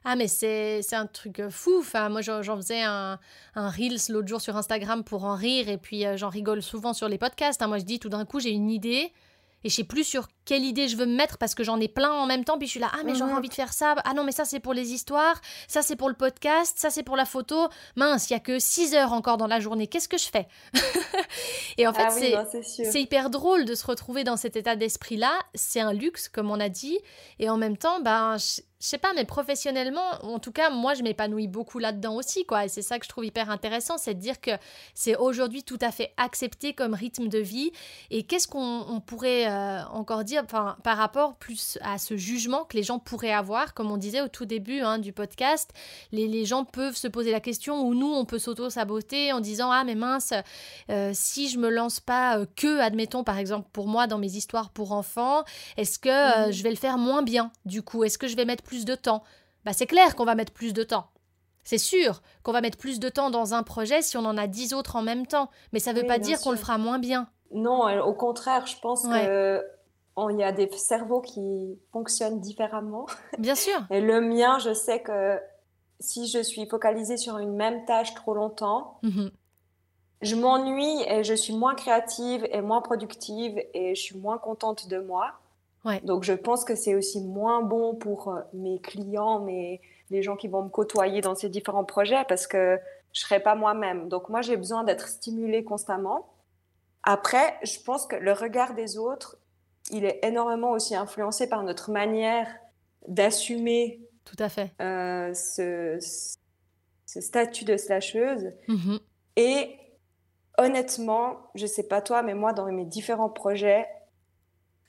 Ah, 0.04 0.16
mais 0.16 0.26
c'est 0.26 0.94
un 0.94 1.06
truc 1.06 1.38
euh, 1.38 1.50
fou. 1.50 1.78
Enfin, 1.78 2.08
moi, 2.08 2.22
j'en 2.22 2.56
faisais 2.56 2.82
un, 2.82 3.18
un 3.54 3.70
Reels 3.70 4.00
l'autre 4.08 4.26
jour 4.28 4.40
sur 4.40 4.56
Instagram 4.56 5.04
pour 5.04 5.24
en 5.24 5.36
rire, 5.36 5.68
et 5.68 5.78
puis 5.78 6.04
euh, 6.04 6.16
j'en 6.16 6.28
rigole 6.28 6.62
souvent 6.62 6.92
sur 6.92 7.08
les 7.08 7.18
podcasts. 7.18 7.62
Hein. 7.62 7.68
Moi, 7.68 7.78
je 7.78 7.84
dis 7.84 7.98
tout 7.98 8.08
d'un 8.08 8.24
coup, 8.24 8.40
j'ai 8.40 8.50
une 8.50 8.70
idée, 8.70 9.12
et 9.64 9.68
je 9.68 9.74
sais 9.74 9.84
plus 9.84 10.04
sur 10.04 10.28
quelle 10.44 10.64
idée 10.64 10.88
je 10.88 10.96
veux 10.96 11.06
me 11.06 11.14
mettre 11.14 11.38
parce 11.38 11.54
que 11.54 11.64
j'en 11.64 11.80
ai 11.80 11.88
plein 11.88 12.12
en 12.12 12.26
même 12.26 12.44
temps. 12.44 12.58
Puis 12.58 12.66
je 12.66 12.72
suis 12.72 12.80
là, 12.80 12.90
ah, 12.92 13.02
mais 13.04 13.14
j'aurais 13.14 13.32
mhm. 13.32 13.38
envie 13.38 13.48
de 13.48 13.54
faire 13.54 13.72
ça. 13.72 13.94
Ah 14.04 14.14
non, 14.14 14.24
mais 14.24 14.32
ça, 14.32 14.44
c'est 14.44 14.60
pour 14.60 14.74
les 14.74 14.92
histoires. 14.92 15.40
Ça, 15.68 15.82
c'est 15.82 15.96
pour 15.96 16.08
le 16.08 16.14
podcast. 16.14 16.74
Ça, 16.78 16.90
c'est 16.90 17.02
pour 17.02 17.16
la 17.16 17.24
photo. 17.24 17.68
Mince, 17.96 18.30
il 18.30 18.34
y 18.34 18.36
a 18.36 18.40
que 18.40 18.58
6 18.58 18.94
heures 18.94 19.12
encore 19.12 19.36
dans 19.36 19.46
la 19.46 19.60
journée. 19.60 19.86
Qu'est-ce 19.86 20.08
que 20.08 20.18
je 20.18 20.28
fais? 20.28 20.48
Et 21.78 21.86
en 21.86 21.92
fait, 21.92 22.34
ah 22.36 22.44
c'est 22.62 23.00
hyper 23.00 23.30
drôle 23.30 23.64
de 23.64 23.74
se 23.74 23.86
retrouver 23.86 24.24
dans 24.24 24.36
cet 24.36 24.56
état 24.56 24.76
d'esprit-là. 24.76 25.32
C'est 25.54 25.80
un 25.80 25.92
luxe, 25.92 26.28
comme 26.28 26.50
on 26.50 26.60
a 26.60 26.68
dit. 26.68 26.98
Et 27.38 27.48
en 27.48 27.56
même 27.56 27.76
temps, 27.76 28.00
ben, 28.00 28.36
je 28.82 28.88
sais 28.88 28.98
pas, 28.98 29.12
mais 29.14 29.24
professionnellement, 29.24 30.10
en 30.22 30.40
tout 30.40 30.50
cas, 30.50 30.68
moi, 30.68 30.94
je 30.94 31.04
m'épanouis 31.04 31.46
beaucoup 31.46 31.78
là-dedans 31.78 32.16
aussi, 32.16 32.44
quoi. 32.44 32.64
Et 32.64 32.68
c'est 32.68 32.82
ça 32.82 32.98
que 32.98 33.04
je 33.04 33.08
trouve 33.08 33.24
hyper 33.24 33.48
intéressant, 33.48 33.96
c'est 33.96 34.14
de 34.14 34.18
dire 34.18 34.40
que 34.40 34.50
c'est 34.92 35.14
aujourd'hui 35.14 35.62
tout 35.62 35.78
à 35.80 35.92
fait 35.92 36.12
accepté 36.16 36.72
comme 36.74 36.92
rythme 36.92 37.28
de 37.28 37.38
vie. 37.38 37.70
Et 38.10 38.24
qu'est-ce 38.24 38.48
qu'on 38.48 39.00
pourrait 39.06 39.46
euh, 39.46 39.84
encore 39.86 40.24
dire 40.24 40.31
par 40.42 40.78
rapport 40.84 41.36
plus 41.36 41.78
à 41.82 41.98
ce 41.98 42.16
jugement 42.16 42.64
que 42.64 42.76
les 42.76 42.82
gens 42.82 42.98
pourraient 42.98 43.32
avoir, 43.32 43.74
comme 43.74 43.90
on 43.90 43.96
disait 43.96 44.20
au 44.20 44.28
tout 44.28 44.44
début 44.44 44.80
hein, 44.80 44.98
du 44.98 45.12
podcast, 45.12 45.70
les, 46.12 46.44
gens 46.44 46.64
peuvent 46.64 46.96
se 46.96 47.08
poser 47.08 47.30
la 47.30 47.40
question, 47.40 47.82
ou 47.82 47.94
nous, 47.94 48.12
on 48.12 48.24
peut 48.24 48.38
s'auto-saboter 48.38 49.32
en 49.32 49.40
disant, 49.40 49.70
ah, 49.70 49.84
mais 49.84 49.94
mince, 49.94 50.32
euh, 50.90 51.10
si 51.14 51.48
je 51.48 51.58
me 51.58 51.68
lance 51.68 52.00
pas 52.00 52.38
euh, 52.38 52.46
que, 52.56 52.80
admettons, 52.80 53.24
par 53.24 53.38
exemple, 53.38 53.68
pour 53.72 53.86
moi, 53.86 54.06
dans 54.06 54.18
mes 54.18 54.32
histoires 54.32 54.70
pour 54.70 54.92
enfants, 54.92 55.44
est-ce 55.76 55.98
que 55.98 56.48
mmh. 56.48 56.52
je 56.52 56.62
vais 56.62 56.70
le 56.70 56.76
faire 56.76 56.98
moins 56.98 57.22
bien, 57.22 57.52
du 57.64 57.82
coup? 57.82 58.04
Est-ce 58.04 58.18
que 58.18 58.28
je 58.28 58.36
vais 58.36 58.44
mettre 58.44 58.64
plus 58.64 58.84
de 58.84 58.94
temps? 58.94 59.22
Bah 59.64 59.72
c'est 59.72 59.86
clair 59.86 60.16
qu'on 60.16 60.24
va 60.24 60.34
mettre 60.34 60.52
plus 60.52 60.72
de 60.72 60.82
temps. 60.82 61.06
C'est 61.64 61.78
sûr 61.78 62.22
qu'on 62.42 62.52
va 62.52 62.60
mettre 62.60 62.78
plus 62.78 62.98
de 62.98 63.08
temps 63.08 63.30
dans 63.30 63.54
un 63.54 63.62
projet 63.62 64.02
si 64.02 64.16
on 64.16 64.24
en 64.24 64.36
a 64.36 64.48
dix 64.48 64.74
autres 64.74 64.96
en 64.96 65.02
même 65.02 65.26
temps, 65.26 65.48
mais 65.72 65.78
ça 65.78 65.92
ne 65.92 66.00
veut 66.00 66.06
pas 66.06 66.18
dire 66.18 66.40
qu'on 66.40 66.50
le 66.50 66.56
fera 66.56 66.78
moins 66.78 66.98
bien. 66.98 67.28
Non, 67.52 67.86
euh, 67.88 68.00
au 68.00 68.14
contraire, 68.14 68.66
je 68.66 68.76
pense 68.80 69.06
que 69.06 69.62
il 70.16 70.38
y 70.38 70.42
a 70.42 70.52
des 70.52 70.70
cerveaux 70.76 71.20
qui 71.20 71.78
fonctionnent 71.92 72.40
différemment. 72.40 73.06
Bien 73.38 73.54
sûr. 73.54 73.80
Et 73.90 74.00
le 74.00 74.20
mien, 74.20 74.58
je 74.58 74.72
sais 74.74 75.00
que 75.00 75.40
si 76.00 76.26
je 76.26 76.42
suis 76.42 76.66
focalisée 76.66 77.16
sur 77.16 77.38
une 77.38 77.54
même 77.54 77.84
tâche 77.84 78.14
trop 78.14 78.34
longtemps, 78.34 78.98
mhm. 79.02 79.30
je 80.20 80.36
m'ennuie 80.36 81.02
et 81.08 81.24
je 81.24 81.34
suis 81.34 81.54
moins 81.54 81.74
créative 81.74 82.46
et 82.50 82.60
moins 82.60 82.82
productive 82.82 83.58
et 83.72 83.94
je 83.94 84.00
suis 84.00 84.18
moins 84.18 84.38
contente 84.38 84.88
de 84.88 84.98
moi. 84.98 85.32
Donc 86.04 86.22
je 86.22 86.32
pense 86.32 86.64
que 86.64 86.76
c'est 86.76 86.94
aussi 86.94 87.20
moins 87.20 87.60
bon 87.60 87.96
pour 87.96 88.28
euh, 88.28 88.40
mes 88.52 88.78
clients, 88.78 89.40
mais 89.40 89.80
les 90.10 90.22
gens 90.22 90.36
qui 90.36 90.46
vont 90.46 90.62
me 90.62 90.68
côtoyer 90.68 91.20
dans 91.22 91.34
ces 91.34 91.48
différents 91.48 91.84
projets 91.84 92.24
parce 92.28 92.46
que 92.46 92.78
je 93.12 93.20
serai 93.20 93.40
pas 93.40 93.56
moi-même. 93.56 94.08
Donc 94.08 94.28
moi 94.28 94.42
j'ai 94.42 94.56
besoin 94.56 94.84
d'être 94.84 95.08
stimulée 95.08 95.64
constamment. 95.64 96.28
Après, 97.02 97.58
je 97.64 97.80
pense 97.80 98.06
que 98.06 98.14
le 98.14 98.32
regard 98.32 98.74
des 98.74 98.96
autres, 98.96 99.36
il 99.92 100.04
est 100.04 100.18
énormément 100.24 100.72
aussi 100.72 100.96
influencé 100.96 101.48
par 101.48 101.62
notre 101.62 101.92
manière 101.92 102.48
d'assumer 103.06 104.00
tout 104.24 104.36
à 104.38 104.48
fait. 104.48 104.72
ce, 104.80 105.98
ce, 107.06 107.20
statut 107.20 107.64
de 107.64 107.76
slasheuse. 107.76 108.52
Mhm. 108.68 108.98
Et 109.36 109.76
honnêtement, 110.58 111.38
je 111.54 111.66
sais 111.66 111.82
pas 111.84 112.00
toi, 112.00 112.22
mais 112.22 112.34
moi, 112.34 112.52
dans 112.52 112.66
mes 112.66 112.84
différents 112.84 113.28
projets, 113.28 113.86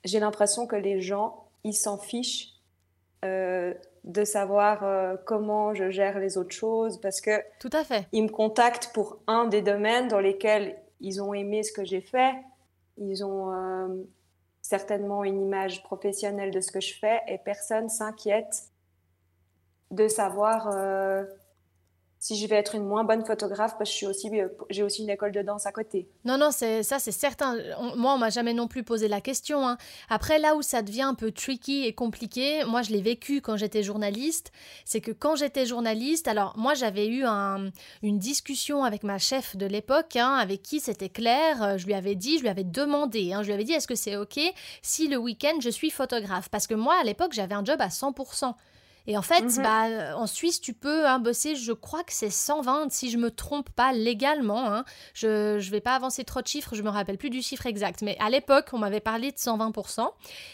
j'ai 0.04 0.20
l'impression 0.20 0.68
que 0.68 0.76
les 0.76 1.02
gens, 1.02 1.48
ils 1.64 1.74
s'en 1.74 1.98
fichent 1.98 2.54
euh, 3.24 3.74
de 4.04 4.26
savoir 4.26 4.84
euh, 4.84 5.16
comment 5.26 5.74
je 5.74 5.90
gère 5.90 6.20
les 6.20 6.38
autres 6.38 6.54
choses 6.54 7.00
parce 7.00 7.22
que 7.22 7.42
tout 7.60 7.70
à 7.72 7.86
fait. 7.86 8.06
Ils 8.12 8.24
me 8.24 8.30
contactent 8.30 8.92
pour 8.94 9.20
un 9.28 9.46
des 9.46 9.62
domaines 9.62 10.10
dans 10.10 10.20
lesquels 10.20 10.76
ils 11.00 11.22
ont 11.22 11.34
aimé 11.34 11.64
ce 11.64 11.72
que 11.72 11.86
j'ai 11.86 12.02
fait, 12.02 12.34
ils 12.98 13.24
ont 13.24 13.54
euh, 13.54 13.88
certainement 14.64 15.24
une 15.24 15.40
image 15.40 15.84
professionnelle 15.84 16.50
de 16.50 16.62
ce 16.62 16.72
que 16.72 16.82
je 16.82 16.98
fais 16.98 17.22
et 17.28 17.38
personne 17.38 17.90
s'inquiète 17.90 18.64
de 19.92 20.08
savoir 20.08 20.76
si 22.24 22.38
je 22.38 22.48
vais 22.48 22.56
être 22.56 22.74
une 22.76 22.86
moins 22.86 23.04
bonne 23.04 23.26
photographe 23.26 23.76
parce 23.78 23.90
que 23.90 23.92
je 23.92 23.98
suis 23.98 24.06
aussi 24.06 24.40
euh, 24.40 24.48
j'ai 24.70 24.82
aussi 24.82 25.04
une 25.04 25.10
école 25.10 25.34
de 25.34 25.42
danse 25.42 25.66
à 25.66 25.74
côté. 25.74 26.08
Non 26.24 26.38
non, 26.38 26.52
c'est 26.52 26.82
ça 26.82 26.98
c'est 26.98 27.12
certain. 27.12 27.58
moi 27.98 28.14
on 28.14 28.18
m'a 28.18 28.30
jamais 28.30 28.54
non 28.54 28.70
plus 28.70 28.84
posé 28.84 29.10
la 29.10 29.20
question 29.20 29.68
hein. 29.68 29.78
Après 30.10 30.40
là 30.40 30.56
où 30.56 30.62
ça 30.62 30.82
devient 30.82 31.02
un 31.02 31.16
peu 31.16 31.34
tricky 31.34 31.84
et 31.84 31.92
compliqué, 31.92 32.64
moi 32.64 32.82
je 32.82 32.92
l'ai 32.92 33.02
vécu 33.02 33.42
quand 33.42 33.58
j'étais 33.58 33.84
journaliste, 33.84 34.54
c'est 34.86 35.02
que 35.02 35.12
quand 35.12 35.36
j'étais 35.36 35.66
journaliste, 35.66 36.30
alors 36.30 36.54
moi 36.58 36.76
j'avais 36.76 37.08
eu 37.08 37.26
une 37.26 38.20
discussion 38.20 38.86
avec 38.86 39.04
ma 39.04 39.18
chef 39.18 39.58
de 39.58 39.66
l'époque 39.66 40.16
hein, 40.16 40.36
avec 40.36 40.62
qui 40.62 40.80
c'était 40.80 41.10
clair, 41.10 41.62
euh, 41.62 41.78
je 41.78 41.86
lui 41.86 41.94
avais 41.94 42.16
dit, 42.16 42.38
je 42.38 42.44
lui 42.44 42.50
avais 42.50 42.64
demandé, 42.64 43.34
hein, 43.34 43.42
je 43.42 43.48
lui 43.48 43.54
avais 43.54 43.66
dit 43.66 43.74
est-ce 43.74 43.88
que 43.88 43.96
c'est 43.96 44.16
OK 44.16 44.40
si 44.82 45.10
le 45.10 45.18
week-end 45.18 45.60
je 45.60 45.70
suis 45.70 45.90
photographe? 45.90 46.48
Parce 46.48 46.68
que 46.68 46.74
moi 46.74 46.96
à 47.02 47.04
l'époque 47.04 47.34
j'avais 47.34 47.56
un 47.56 47.66
job 47.66 47.82
à 47.82 47.90
100%. 47.90 48.54
Et 49.08 49.18
en 49.18 49.22
fait, 49.22 49.42
mhm. 49.42 49.64
bah, 49.64 49.86
euh, 49.88 50.14
en 50.14 50.28
Suisse, 50.28 50.62
tu 50.62 50.74
peux 50.74 51.06
hein, 51.06 51.20
bosser, 51.20 51.56
je 51.56 51.74
crois 51.74 52.04
que 52.04 52.14
c'est 52.14 52.30
120, 52.30 52.92
si 52.92 53.10
je 53.10 53.18
me 53.18 53.32
trompe 53.32 53.70
pas 53.70 53.92
légalement. 53.92 54.72
Hein. 54.72 54.86
Je 55.14 55.56
ne 55.56 55.72
vais 55.72 55.82
pas 55.82 55.96
avancer 55.96 56.24
trop 56.24 56.42
de 56.42 56.48
chiffres, 56.48 56.76
je 56.76 56.82
me 56.84 56.90
rappelle 56.90 57.18
plus 57.18 57.30
du 57.30 57.42
chiffre 57.42 57.66
exact. 57.66 58.02
Mais 58.02 58.18
à 58.20 58.30
l'époque, 58.30 58.70
on 58.74 58.78
m'avait 58.78 59.02
parlé 59.02 59.32
de 59.32 59.38
120%. 59.38 60.10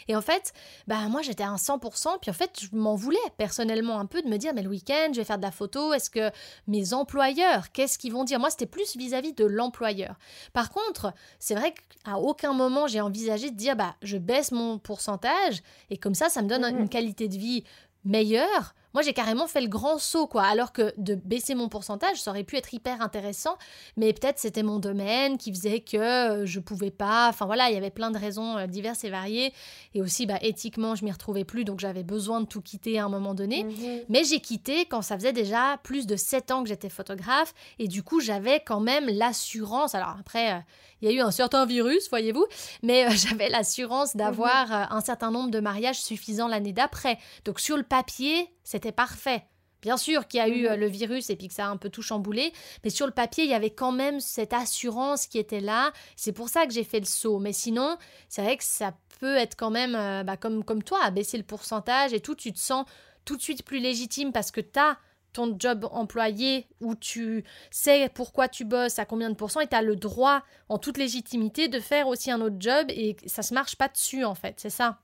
Et 0.08 0.16
en 0.16 0.20
fait, 0.20 0.52
bah, 0.86 1.08
moi, 1.08 1.22
j'étais 1.22 1.44
à 1.44 1.54
100%. 1.54 2.18
Puis 2.20 2.30
en 2.30 2.34
fait, 2.34 2.60
je 2.60 2.76
m'en 2.76 2.96
voulais 2.96 3.18
personnellement 3.36 4.00
un 4.00 4.06
peu 4.06 4.22
de 4.22 4.28
me 4.28 4.36
dire, 4.36 4.52
mais 4.54 4.62
le 4.62 4.70
week-end, 4.70 5.10
je 5.12 5.18
vais 5.18 5.24
faire 5.24 5.38
de 5.38 5.42
la 5.42 5.52
photo. 5.52 5.92
Est-ce 5.92 6.10
que 6.10 6.30
mes 6.66 6.92
employeurs, 6.92 7.70
qu'est-ce 7.72 7.98
qu'ils 7.98 8.12
vont 8.12 8.24
dire? 8.24 8.40
Moi, 8.40 8.50
c'était 8.50 8.66
plus 8.66 8.96
vis-à-vis 8.96 9.32
de 9.32 9.44
l'employeur. 9.44 10.16
Par 10.52 10.70
contre, 10.70 11.12
c'est 11.38 11.54
vrai 11.54 11.72
qu'à 11.72 12.16
aucun 12.16 12.52
moment, 12.52 12.86
j'ai 12.88 13.00
envisagé 13.00 13.50
de 13.50 13.56
dire, 13.56 13.76
bah, 13.76 13.94
je 14.02 14.18
baisse 14.18 14.50
mon 14.50 14.78
pourcentage. 14.78 15.62
Et 15.90 15.96
comme 15.96 16.14
ça, 16.14 16.28
ça 16.28 16.42
me 16.42 16.48
donne 16.48 16.62
mhm. 16.62 16.80
une 16.80 16.88
qualité 16.88 17.28
de 17.28 17.36
vie 17.36 17.64
meilleur, 18.04 18.74
moi 18.94 19.02
j'ai 19.02 19.12
carrément 19.12 19.46
fait 19.46 19.60
le 19.60 19.68
grand 19.68 19.98
saut 19.98 20.26
quoi. 20.26 20.42
Alors 20.44 20.72
que 20.72 20.92
de 20.96 21.14
baisser 21.14 21.54
mon 21.54 21.68
pourcentage, 21.68 22.20
ça 22.20 22.30
aurait 22.30 22.44
pu 22.44 22.56
être 22.56 22.72
hyper 22.74 23.00
intéressant, 23.00 23.56
mais 23.96 24.12
peut-être 24.12 24.38
c'était 24.38 24.62
mon 24.62 24.78
domaine 24.78 25.38
qui 25.38 25.52
faisait 25.52 25.80
que 25.80 25.96
euh, 25.96 26.46
je 26.46 26.60
pouvais 26.60 26.90
pas. 26.90 27.28
Enfin 27.28 27.46
voilà, 27.46 27.70
il 27.70 27.74
y 27.74 27.76
avait 27.76 27.90
plein 27.90 28.10
de 28.10 28.18
raisons 28.18 28.56
euh, 28.58 28.66
diverses 28.66 29.04
et 29.04 29.10
variées. 29.10 29.52
Et 29.94 30.02
aussi 30.02 30.26
bah, 30.26 30.38
éthiquement, 30.42 30.94
je 30.94 31.04
m'y 31.04 31.12
retrouvais 31.12 31.44
plus, 31.44 31.64
donc 31.64 31.80
j'avais 31.80 32.04
besoin 32.04 32.40
de 32.40 32.46
tout 32.46 32.62
quitter 32.62 32.98
à 32.98 33.04
un 33.04 33.08
moment 33.08 33.34
donné. 33.34 33.64
Mhm. 33.64 34.00
Mais 34.08 34.24
j'ai 34.24 34.40
quitté 34.40 34.86
quand 34.86 35.02
ça 35.02 35.16
faisait 35.16 35.32
déjà 35.32 35.78
plus 35.82 36.06
de 36.06 36.16
7 36.16 36.50
ans 36.50 36.62
que 36.62 36.68
j'étais 36.68 36.88
photographe, 36.88 37.54
et 37.78 37.88
du 37.88 38.02
coup 38.02 38.20
j'avais 38.20 38.60
quand 38.60 38.80
même 38.80 39.06
l'assurance. 39.08 39.94
Alors 39.94 40.16
après, 40.18 40.52
euh, 40.52 40.58
il 41.02 41.10
y 41.10 41.12
a 41.12 41.16
eu 41.16 41.20
un 41.20 41.30
certain 41.30 41.66
virus, 41.66 42.08
voyez-vous, 42.10 42.46
mais 42.82 43.06
euh, 43.06 43.10
j'avais 43.14 43.48
l'assurance 43.48 44.16
d'avoir 44.16 44.68
mhm. 44.68 44.72
euh, 44.72 44.84
un 44.90 45.00
certain 45.00 45.30
nombre 45.30 45.50
de 45.50 45.60
mariages 45.60 46.00
suffisants 46.00 46.48
l'année 46.48 46.72
d'après. 46.72 47.18
Donc 47.44 47.60
sur 47.60 47.76
le 47.76 47.82
papier, 47.82 48.50
c'était 48.80 48.92
parfait. 48.92 49.44
Bien 49.82 49.96
sûr 49.96 50.26
qu'il 50.26 50.38
y 50.38 50.42
a 50.42 50.48
eu 50.48 50.66
euh, 50.66 50.74
mhm. 50.74 50.80
le 50.80 50.86
virus 50.86 51.30
et 51.30 51.36
puis 51.36 51.48
que 51.48 51.54
ça 51.54 51.66
a 51.66 51.68
un 51.68 51.76
peu 51.76 51.90
tout 51.90 52.02
chamboulé, 52.02 52.52
mais 52.82 52.90
sur 52.90 53.06
le 53.06 53.12
papier, 53.12 53.44
il 53.44 53.50
y 53.50 53.54
avait 53.54 53.70
quand 53.70 53.92
même 53.92 54.20
cette 54.20 54.52
assurance 54.52 55.26
qui 55.26 55.38
était 55.38 55.60
là. 55.60 55.92
C'est 56.16 56.32
pour 56.32 56.48
ça 56.48 56.66
que 56.66 56.72
j'ai 56.72 56.84
fait 56.84 57.00
le 57.00 57.06
saut. 57.06 57.38
Mais 57.38 57.52
sinon, 57.52 57.96
c'est 58.28 58.42
vrai 58.42 58.56
que 58.56 58.64
ça 58.64 58.94
peut 59.20 59.36
être 59.36 59.56
quand 59.56 59.70
même, 59.70 59.92
bah, 60.24 60.36
comme, 60.36 60.64
comme 60.64 60.82
toi, 60.82 60.98
à 61.02 61.10
baisser 61.10 61.36
le 61.36 61.44
pourcentage 61.44 62.12
et 62.12 62.20
tout, 62.20 62.34
tu 62.34 62.52
te 62.52 62.58
sens 62.58 62.84
tout 63.24 63.36
de 63.36 63.42
suite 63.42 63.64
plus 63.64 63.80
légitime 63.80 64.32
parce 64.32 64.50
que 64.50 64.60
tu 64.60 64.78
as 64.78 64.98
ton 65.32 65.56
job 65.58 65.86
employé 65.92 66.66
où 66.80 66.94
tu 66.94 67.44
sais 67.70 68.10
pourquoi 68.14 68.48
tu 68.48 68.64
bosses, 68.64 68.98
à 68.98 69.04
combien 69.04 69.30
de 69.30 69.34
pourcents, 69.34 69.60
et 69.60 69.68
tu 69.68 69.76
as 69.76 69.82
le 69.82 69.94
droit, 69.94 70.42
en 70.68 70.78
toute 70.78 70.98
légitimité, 70.98 71.68
de 71.68 71.80
faire 71.80 72.08
aussi 72.08 72.30
un 72.30 72.40
autre 72.40 72.56
job 72.58 72.86
et 72.88 73.16
ça 73.26 73.42
se 73.42 73.54
marche 73.54 73.76
pas 73.76 73.88
dessus, 73.88 74.24
en 74.24 74.34
fait, 74.34 74.58
c'est 74.58 74.70
ça 74.70 74.98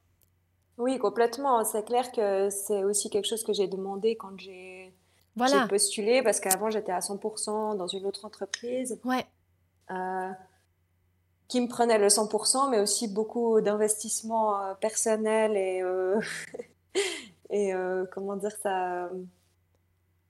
Oui, 0.78 0.98
complètement. 0.98 1.64
C'est 1.64 1.84
clair 1.84 2.12
que 2.12 2.50
c'est 2.50 2.84
aussi 2.84 3.10
quelque 3.10 3.26
chose 3.26 3.42
que 3.42 3.52
j'ai 3.52 3.66
demandé 3.66 4.16
quand 4.16 4.38
j'ai 4.38 4.92
postulé, 5.68 6.22
parce 6.22 6.40
qu'avant, 6.40 6.70
j'étais 6.70 6.92
à 6.92 7.00
100% 7.00 7.76
dans 7.76 7.86
une 7.86 8.06
autre 8.06 8.24
entreprise. 8.24 8.98
Ouais. 9.04 9.26
Euh, 9.90 10.30
qui 11.48 11.60
me 11.60 11.68
prenait 11.68 11.98
le 11.98 12.08
100%, 12.08 12.70
mais 12.70 12.80
aussi 12.80 13.06
beaucoup 13.06 13.60
d'investissement 13.60 14.60
euh, 14.60 14.74
personnel 14.74 15.56
et, 15.56 15.80
euh, 15.80 16.20
et 17.50 17.72
comment 18.12 18.36
dire 18.36 18.56
ça 18.62 19.08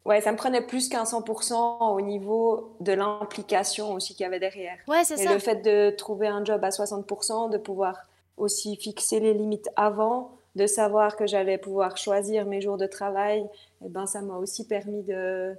Ouais, 0.05 0.21
ça 0.21 0.31
me 0.31 0.37
prenait 0.37 0.61
plus 0.61 0.89
qu'un 0.89 1.03
100% 1.03 1.93
au 1.93 2.01
niveau 2.01 2.77
de 2.79 2.93
l'implication 2.93 3.93
aussi 3.93 4.15
qu'il 4.15 4.23
y 4.23 4.27
avait 4.27 4.39
derrière. 4.39 4.79
Ouais, 4.87 5.03
c'est 5.03 5.17
ça. 5.17 5.31
Et 5.31 5.35
le 5.35 5.41
fait 5.41 5.63
de 5.63 5.91
trouver 5.91 6.29
un 6.29 6.45
job 6.45 6.63
à 6.63 6.69
60%, 6.69 7.51
de 7.51 7.59
pouvoir 7.59 8.07
aussi 8.37 8.77
fixer 8.77 9.19
les 9.19 9.35
limites 9.35 9.69
avant, 9.75 10.36
de 10.57 10.67
savoir 10.67 11.17
que 11.17 11.27
j'allais 11.27 11.59
pouvoir 11.59 11.99
choisir 11.99 12.47
mes 12.47 12.63
jours 12.63 12.79
de 12.79 12.87
travail, 12.87 13.47
eh 13.85 13.89
ben, 13.91 14.07
ça 14.07 14.23
m'a 14.23 14.37
aussi 14.39 14.67
permis 14.67 15.03
de, 15.03 15.55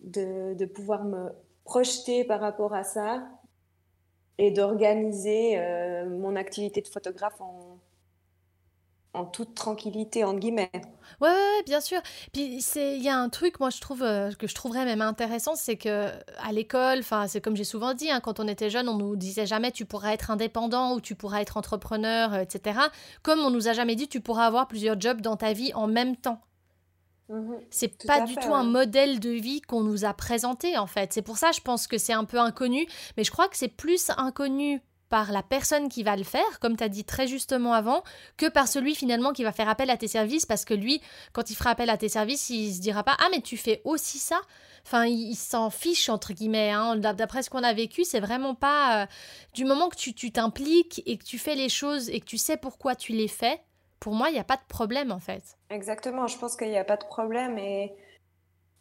de, 0.00 0.54
de, 0.54 0.64
pouvoir 0.66 1.04
me 1.04 1.30
projeter 1.64 2.22
par 2.24 2.40
rapport 2.40 2.74
à 2.74 2.84
ça 2.84 3.26
et 4.36 4.50
d'organiser 4.50 5.58
euh, 5.58 6.08
mon 6.10 6.36
activité 6.36 6.82
de 6.82 6.88
photographe 6.88 7.40
en, 7.40 7.79
en 9.12 9.24
toute 9.24 9.54
tranquillité 9.54 10.24
entre 10.24 10.38
guillemets. 10.38 10.70
Ouais, 11.20 11.28
ouais, 11.28 11.62
bien 11.66 11.80
sûr. 11.80 12.00
Puis 12.32 12.62
c'est 12.62 12.96
il 12.96 13.02
y 13.02 13.08
a 13.08 13.16
un 13.16 13.28
truc 13.28 13.58
moi 13.60 13.70
je 13.70 13.80
trouve 13.80 14.02
euh, 14.02 14.30
que 14.32 14.46
je 14.46 14.54
trouverais 14.54 14.84
même 14.84 15.02
intéressant, 15.02 15.56
c'est 15.56 15.76
que 15.76 16.06
à 16.38 16.52
l'école, 16.52 17.00
enfin 17.00 17.26
c'est 17.26 17.40
comme 17.40 17.56
j'ai 17.56 17.64
souvent 17.64 17.94
dit, 17.94 18.10
hein, 18.10 18.20
quand 18.20 18.40
on 18.40 18.48
était 18.48 18.70
jeune, 18.70 18.88
on 18.88 18.96
nous 18.96 19.16
disait 19.16 19.46
jamais 19.46 19.72
tu 19.72 19.84
pourras 19.84 20.12
être 20.12 20.30
indépendant 20.30 20.94
ou 20.94 21.00
tu 21.00 21.14
pourras 21.14 21.40
être 21.40 21.56
entrepreneur, 21.56 22.34
euh, 22.34 22.40
etc. 22.40 22.80
Comme 23.22 23.40
on 23.40 23.50
nous 23.50 23.68
a 23.68 23.72
jamais 23.72 23.96
dit 23.96 24.08
tu 24.08 24.20
pourras 24.20 24.46
avoir 24.46 24.68
plusieurs 24.68 25.00
jobs 25.00 25.20
dans 25.20 25.36
ta 25.36 25.52
vie 25.52 25.72
en 25.74 25.86
même 25.86 26.16
temps. 26.16 26.40
Mhm. 27.28 27.60
c'est 27.70 28.04
pas 28.08 28.22
du 28.22 28.34
tout 28.34 28.52
un 28.52 28.64
modèle 28.64 29.20
de 29.20 29.30
vie 29.30 29.60
qu'on 29.60 29.82
nous 29.82 30.04
a 30.04 30.12
présenté 30.12 30.76
en 30.76 30.88
fait. 30.88 31.12
C'est 31.12 31.22
pour 31.22 31.38
ça 31.38 31.52
je 31.52 31.60
pense 31.60 31.86
que 31.86 31.96
c'est 31.96 32.12
un 32.12 32.24
peu 32.24 32.40
inconnu, 32.40 32.86
mais 33.16 33.22
je 33.22 33.30
crois 33.30 33.48
que 33.48 33.56
c'est 33.56 33.68
plus 33.68 34.10
inconnu 34.16 34.82
par 35.10 35.32
la 35.32 35.42
personne 35.42 35.88
qui 35.88 36.02
va 36.02 36.16
le 36.16 36.24
faire, 36.24 36.58
comme 36.60 36.76
tu 36.76 36.84
as 36.84 36.88
dit 36.88 37.04
très 37.04 37.26
justement 37.26 37.74
avant, 37.74 38.02
que 38.38 38.48
par 38.48 38.68
celui 38.68 38.94
finalement 38.94 39.32
qui 39.32 39.44
va 39.44 39.52
faire 39.52 39.68
appel 39.68 39.90
à 39.90 39.96
tes 39.96 40.08
services, 40.08 40.46
parce 40.46 40.64
que 40.64 40.72
lui, 40.72 41.02
quand 41.32 41.50
il 41.50 41.56
fera 41.56 41.70
appel 41.70 41.90
à 41.90 41.98
tes 41.98 42.08
services, 42.08 42.48
il 42.48 42.72
se 42.72 42.80
dira 42.80 43.02
pas 43.02 43.16
Ah, 43.18 43.28
mais 43.30 43.42
tu 43.42 43.56
fais 43.56 43.82
aussi 43.84 44.18
ça 44.18 44.40
Enfin, 44.86 45.04
il, 45.04 45.34
s'en 45.34 45.68
fiche, 45.68 46.08
entre 46.08 46.32
guillemets. 46.32 46.70
Hein. 46.70 46.96
D'après 46.96 47.42
ce 47.42 47.50
qu'on 47.50 47.62
a 47.62 47.74
vécu, 47.74 48.04
c'est 48.04 48.18
vraiment 48.18 48.54
pas. 48.54 49.02
Euh, 49.02 49.06
du 49.52 49.66
moment 49.66 49.90
que 49.90 49.96
tu 49.96 50.32
t'impliques 50.32 51.02
et 51.04 51.18
que 51.18 51.24
tu 51.24 51.38
fais 51.38 51.54
les 51.54 51.68
choses 51.68 52.08
et 52.08 52.20
que 52.20 52.24
tu 52.24 52.38
sais 52.38 52.56
pourquoi 52.56 52.94
tu 52.94 53.12
les 53.12 53.28
fais, 53.28 53.60
pour 54.00 54.14
moi, 54.14 54.30
il 54.30 54.32
n'y 54.32 54.38
a 54.38 54.44
pas 54.44 54.56
de 54.56 54.66
problème 54.66 55.12
en 55.12 55.20
fait. 55.20 55.42
Exactement, 55.68 56.26
je 56.26 56.38
pense 56.38 56.56
qu'il 56.56 56.70
n'y 56.70 56.78
a 56.78 56.84
pas 56.84 56.96
de 56.96 57.04
problème 57.04 57.58
et 57.58 57.92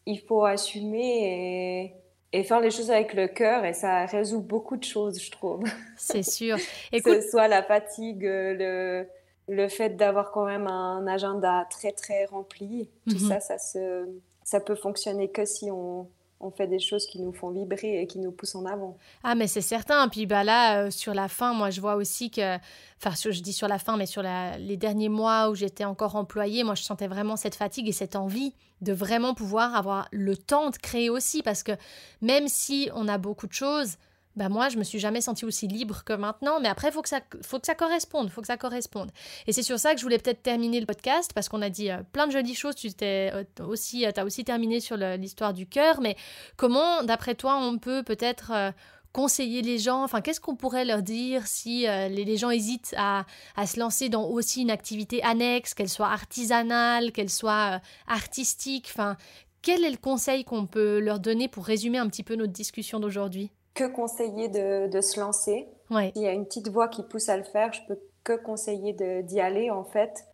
il 0.05 0.19
faut 0.21 0.45
assumer 0.45 1.83
et 1.83 1.93
et 2.31 2.43
faire 2.43 2.59
les 2.59 2.71
choses 2.71 2.91
avec 2.91 3.13
le 3.13 3.27
cœur 3.27 3.65
et 3.65 3.73
ça 3.73 4.05
résout 4.05 4.41
beaucoup 4.41 4.77
de 4.77 4.83
choses, 4.83 5.21
je 5.21 5.31
trouve. 5.31 5.63
C'est 5.97 6.23
sûr. 6.23 6.57
Écoute... 6.91 7.13
que 7.13 7.21
ce 7.21 7.29
soit 7.29 7.47
la 7.47 7.63
fatigue, 7.63 8.23
le, 8.23 9.07
le 9.47 9.67
fait 9.67 9.89
d'avoir 9.89 10.31
quand 10.31 10.45
même 10.45 10.67
un 10.67 11.07
agenda 11.07 11.65
très 11.69 11.91
très 11.91 12.25
rempli, 12.25 12.89
tout 13.07 13.15
mhm. 13.15 13.29
ça, 13.29 13.39
ça, 13.39 13.57
se, 13.57 14.07
ça 14.43 14.59
peut 14.59 14.75
fonctionner 14.75 15.29
que 15.29 15.45
si 15.45 15.71
on, 15.71 16.07
on 16.39 16.51
fait 16.51 16.67
des 16.67 16.79
choses 16.79 17.05
qui 17.05 17.19
nous 17.19 17.33
font 17.33 17.49
vibrer 17.49 18.01
et 18.01 18.07
qui 18.07 18.19
nous 18.19 18.31
poussent 18.31 18.55
en 18.55 18.65
avant. 18.65 18.97
Ah, 19.23 19.35
mais 19.35 19.47
c'est 19.47 19.61
certain. 19.61 20.07
Puis 20.07 20.25
bah 20.25 20.43
là, 20.43 20.83
euh, 20.83 20.91
sur 20.91 21.13
la 21.13 21.27
fin, 21.27 21.53
moi, 21.53 21.69
je 21.69 21.81
vois 21.81 21.95
aussi 21.95 22.31
que, 22.31 22.55
enfin, 22.97 23.11
je 23.15 23.41
dis 23.41 23.53
sur 23.53 23.67
la 23.67 23.79
fin, 23.79 23.97
mais 23.97 24.05
sur 24.05 24.23
les 24.23 24.77
derniers 24.77 25.09
mois 25.09 25.49
où 25.49 25.55
j'étais 25.55 25.85
encore 25.85 26.15
employée, 26.15 26.63
moi, 26.63 26.75
je 26.75 26.83
sentais 26.83 27.07
vraiment 27.07 27.35
cette 27.35 27.55
fatigue 27.55 27.89
et 27.89 27.93
cette 27.93 28.15
envie 28.15 28.53
de 28.81 28.93
vraiment 28.93 29.33
pouvoir 29.33 29.75
avoir 29.75 30.07
le 30.11 30.37
temps 30.37 30.69
de 30.69 30.77
créer 30.77 31.09
aussi. 31.09 31.43
Parce 31.43 31.63
que 31.63 31.73
même 32.21 32.47
si 32.47 32.89
on 32.95 33.07
a 33.07 33.17
beaucoup 33.17 33.47
de 33.47 33.53
choses, 33.53 33.97
bah 34.35 34.47
moi 34.47 34.69
je 34.69 34.77
me 34.77 34.83
suis 34.83 34.99
jamais 34.99 35.21
sentie 35.21 35.45
aussi 35.45 35.67
libre 35.67 36.03
que 36.03 36.13
maintenant 36.13 36.59
mais 36.59 36.69
après 36.69 36.91
faut 36.91 37.01
que 37.01 37.09
ça 37.09 37.19
faut 37.41 37.59
que 37.59 37.65
ça 37.65 37.75
corresponde 37.75 38.29
faut 38.29 38.41
que 38.41 38.47
ça 38.47 38.57
corresponde. 38.57 39.11
Et 39.47 39.53
c'est 39.53 39.63
sur 39.63 39.79
ça 39.79 39.93
que 39.93 39.99
je 39.99 40.05
voulais 40.05 40.19
peut-être 40.19 40.43
terminer 40.43 40.79
le 40.79 40.85
podcast 40.85 41.31
parce 41.33 41.49
qu'on 41.49 41.61
a 41.61 41.69
dit 41.69 41.89
euh, 41.91 42.03
plein 42.11 42.27
de 42.27 42.31
jolies 42.31 42.55
choses 42.55 42.75
tu 42.75 42.91
t'es 42.93 43.31
euh, 43.33 43.43
aussi 43.65 44.05
euh, 44.05 44.11
as 44.15 44.23
aussi 44.23 44.43
terminé 44.43 44.79
sur 44.79 44.97
l'histoire 44.97 45.53
du 45.53 45.67
cœur 45.67 46.01
mais 46.01 46.15
comment 46.57 47.03
d'après 47.03 47.35
toi 47.35 47.57
on 47.57 47.77
peut 47.77 48.03
peut-être 48.03 48.73
conseiller 49.11 49.63
les 49.63 49.79
gens 49.79 50.03
Enfin, 50.03 50.21
qu'est-ce 50.21 50.39
qu'on 50.39 50.55
pourrait 50.55 50.85
leur 50.85 51.01
dire 51.01 51.47
si 51.47 51.87
les, 51.87 52.37
gens 52.37 52.51
hésitent 52.51 52.93
à, 52.95 53.25
à, 53.55 53.65
se 53.65 53.79
lancer 53.79 54.09
dans 54.09 54.25
aussi 54.25 54.61
une 54.61 54.69
activité 54.69 55.23
annexe, 55.23 55.73
qu'elle 55.73 55.89
soit 55.89 56.09
artisanale, 56.09 57.11
qu'elle 57.11 57.29
soit 57.29 57.81
artistique 58.07 58.87
Enfin, 58.93 59.17
quel 59.61 59.83
est 59.83 59.89
le 59.89 59.97
conseil 59.97 60.43
qu'on 60.43 60.67
peut 60.67 60.99
leur 60.99 61.19
donner 61.19 61.47
pour 61.47 61.65
résumer 61.65 61.97
un 61.97 62.07
petit 62.07 62.23
peu 62.23 62.35
notre 62.35 62.53
discussion 62.53 62.99
d'aujourd'hui? 62.99 63.51
Que 63.73 63.85
conseiller 63.85 64.49
de, 64.49 64.87
de 64.87 65.01
se 65.01 65.19
lancer 65.19 65.67
ouais. 65.89 66.11
Il 66.15 66.21
y 66.21 66.27
a 66.27 66.31
une 66.31 66.45
petite 66.45 66.69
voix 66.69 66.87
qui 66.87 67.03
pousse 67.03 67.29
à 67.29 67.37
le 67.37 67.43
faire, 67.43 67.71
je 67.73 67.81
peux 67.87 67.99
que 68.23 68.33
conseiller 68.33 68.93
d'y 69.23 69.39
aller 69.39 69.69
en 69.71 69.83
fait. 69.83 70.25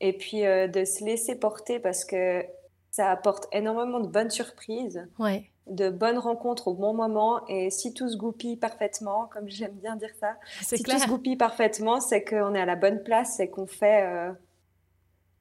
Et 0.00 0.12
puis 0.12 0.44
euh, 0.44 0.66
de 0.66 0.84
se 0.84 1.04
laisser 1.04 1.36
porter 1.36 1.78
parce 1.78 2.04
que 2.04 2.44
ça 2.90 3.10
apporte 3.10 3.46
énormément 3.52 4.00
de 4.00 4.06
bonnes 4.06 4.30
surprises, 4.30 5.04
ouais. 5.18 5.50
de 5.66 5.90
bonnes 5.90 6.18
rencontres 6.18 6.68
au 6.68 6.74
bon 6.74 6.94
moment. 6.94 7.44
Et 7.48 7.70
si 7.70 7.92
tout 7.92 8.08
se 8.08 8.16
goupille 8.16 8.56
parfaitement, 8.56 9.28
comme 9.32 9.48
j'aime 9.48 9.72
bien 9.72 9.96
dire 9.96 10.12
ça, 10.20 10.36
si 10.62 10.82
tout 10.82 10.98
se 10.98 11.08
goupille 11.08 11.36
parfaitement, 11.36 12.00
c'est 12.00 12.24
qu'on 12.24 12.54
est 12.54 12.60
à 12.60 12.66
la 12.66 12.76
bonne 12.76 13.02
place, 13.02 13.34
c'est 13.36 13.48
qu'on 13.48 13.66
fait, 13.66 14.02
euh, 14.02 14.32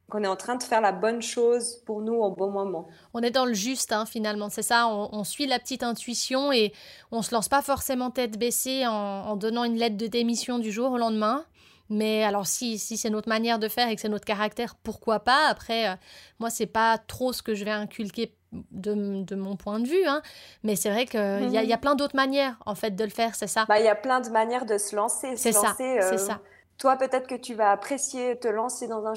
qu'on 0.09 0.23
est 0.23 0.27
en 0.27 0.35
train 0.35 0.55
de 0.55 0.63
faire 0.63 0.81
la 0.81 0.91
bonne 0.91 1.21
chose 1.21 1.81
pour 1.85 2.01
nous 2.01 2.13
au 2.13 2.31
bon 2.31 2.51
moment. 2.51 2.87
On 3.13 3.21
est 3.21 3.31
dans 3.31 3.45
le 3.45 3.53
juste, 3.53 3.91
hein, 3.91 4.05
finalement, 4.05 4.49
c'est 4.49 4.61
ça, 4.61 4.87
on, 4.87 5.23
suit 5.23 5.47
la 5.47 5.59
petite 5.59 5.83
intuition 5.83 6.51
et 6.51 6.73
on 7.11 7.21
se 7.21 7.33
lance 7.33 7.49
pas 7.49 7.61
forcément 7.61 8.11
tête 8.11 8.37
baissée 8.37 8.85
en, 8.85 9.35
donnant 9.35 9.63
une 9.63 9.77
lettre 9.77 9.97
de 9.97 10.07
démission 10.07 10.59
du 10.59 10.71
jour 10.71 10.91
au 10.91 10.97
lendemain. 10.97 11.45
Mais 11.89 12.23
alors 12.23 12.47
si, 12.47 12.79
si 12.79 12.97
c'est 12.97 13.09
notre 13.09 13.29
manière 13.29 13.59
de 13.59 13.67
faire 13.67 13.89
et 13.89 13.95
que 13.95 14.01
c'est 14.01 14.09
notre 14.09 14.25
caractère, 14.25 14.75
pourquoi 14.75 15.19
pas? 15.19 15.47
Après, 15.47 15.83
moi, 15.83 15.91
euh, 15.91 15.95
moi, 16.39 16.49
c'est 16.49 16.65
pas 16.65 16.97
trop 16.97 17.33
ce 17.33 17.41
que 17.41 17.55
je 17.55 17.65
vais 17.65 17.71
inculquer 17.71 18.33
de, 18.71 19.23
de 19.23 19.35
mon 19.35 19.55
point 19.55 19.79
de 19.79 19.87
vue. 19.87 20.05
Hein. 20.05 20.21
Mais 20.63 20.75
c'est 20.75 20.89
vrai 20.89 21.05
qu'il 21.05 21.19
y, 21.19 21.53
y, 21.53 21.73
a 21.73 21.75
mhm. 21.75 21.81
plein 21.81 21.95
d'autres 21.95 22.15
manières, 22.15 22.57
en 22.65 22.75
fait, 22.75 22.91
de 22.91 23.03
le 23.03 23.09
faire, 23.09 23.35
c'est 23.35 23.47
ça. 23.47 23.65
Bah, 23.67 23.79
il 23.79 23.85
y 23.85 23.89
a 23.89 23.95
plein 23.95 24.21
de 24.21 24.29
manières 24.29 24.65
de 24.65 24.77
se 24.77 24.95
lancer. 24.95 25.35
C'est 25.35 25.51
ça, 25.51 25.73
c'est 25.77 26.01
euh, 26.01 26.17
ça. 26.17 26.39
Toi, 26.77 26.97
peut-être 26.97 27.27
que 27.27 27.35
tu 27.35 27.53
vas 27.53 27.71
apprécier 27.71 28.37
te 28.39 28.47
lancer 28.47 28.87
dans 28.87 29.05
un, 29.05 29.13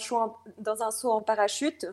dans 0.58 0.82
un 0.82 0.90
saut 0.90 1.10
en 1.10 1.20
parachute. 1.20 1.86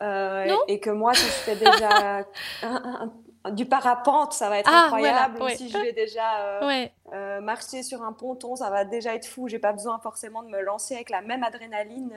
Euh, 0.00 0.56
et 0.68 0.80
que 0.80 0.90
moi, 0.90 1.14
si 1.14 1.26
je 1.26 1.30
fais 1.30 1.56
déjà 1.56 2.26
du 3.52 3.66
parapente, 3.66 4.32
ça 4.32 4.48
va 4.48 4.58
être 4.58 4.70
ah, 4.72 4.84
incroyable. 4.86 5.38
Si 5.56 5.68
je 5.68 5.78
vais 5.78 5.92
déjà 5.92 6.40
euh, 6.40 6.86
euh, 7.12 7.40
marcher 7.40 7.82
sur 7.82 8.02
un 8.02 8.12
ponton, 8.12 8.56
ça 8.56 8.70
va 8.70 8.84
déjà 8.84 9.14
être 9.14 9.26
fou. 9.26 9.48
J'ai 9.48 9.58
pas 9.58 9.72
besoin 9.72 9.98
forcément 9.98 10.42
de 10.42 10.48
me 10.48 10.60
lancer 10.60 10.94
avec 10.94 11.10
la 11.10 11.20
même 11.20 11.44
adrénaline 11.44 12.12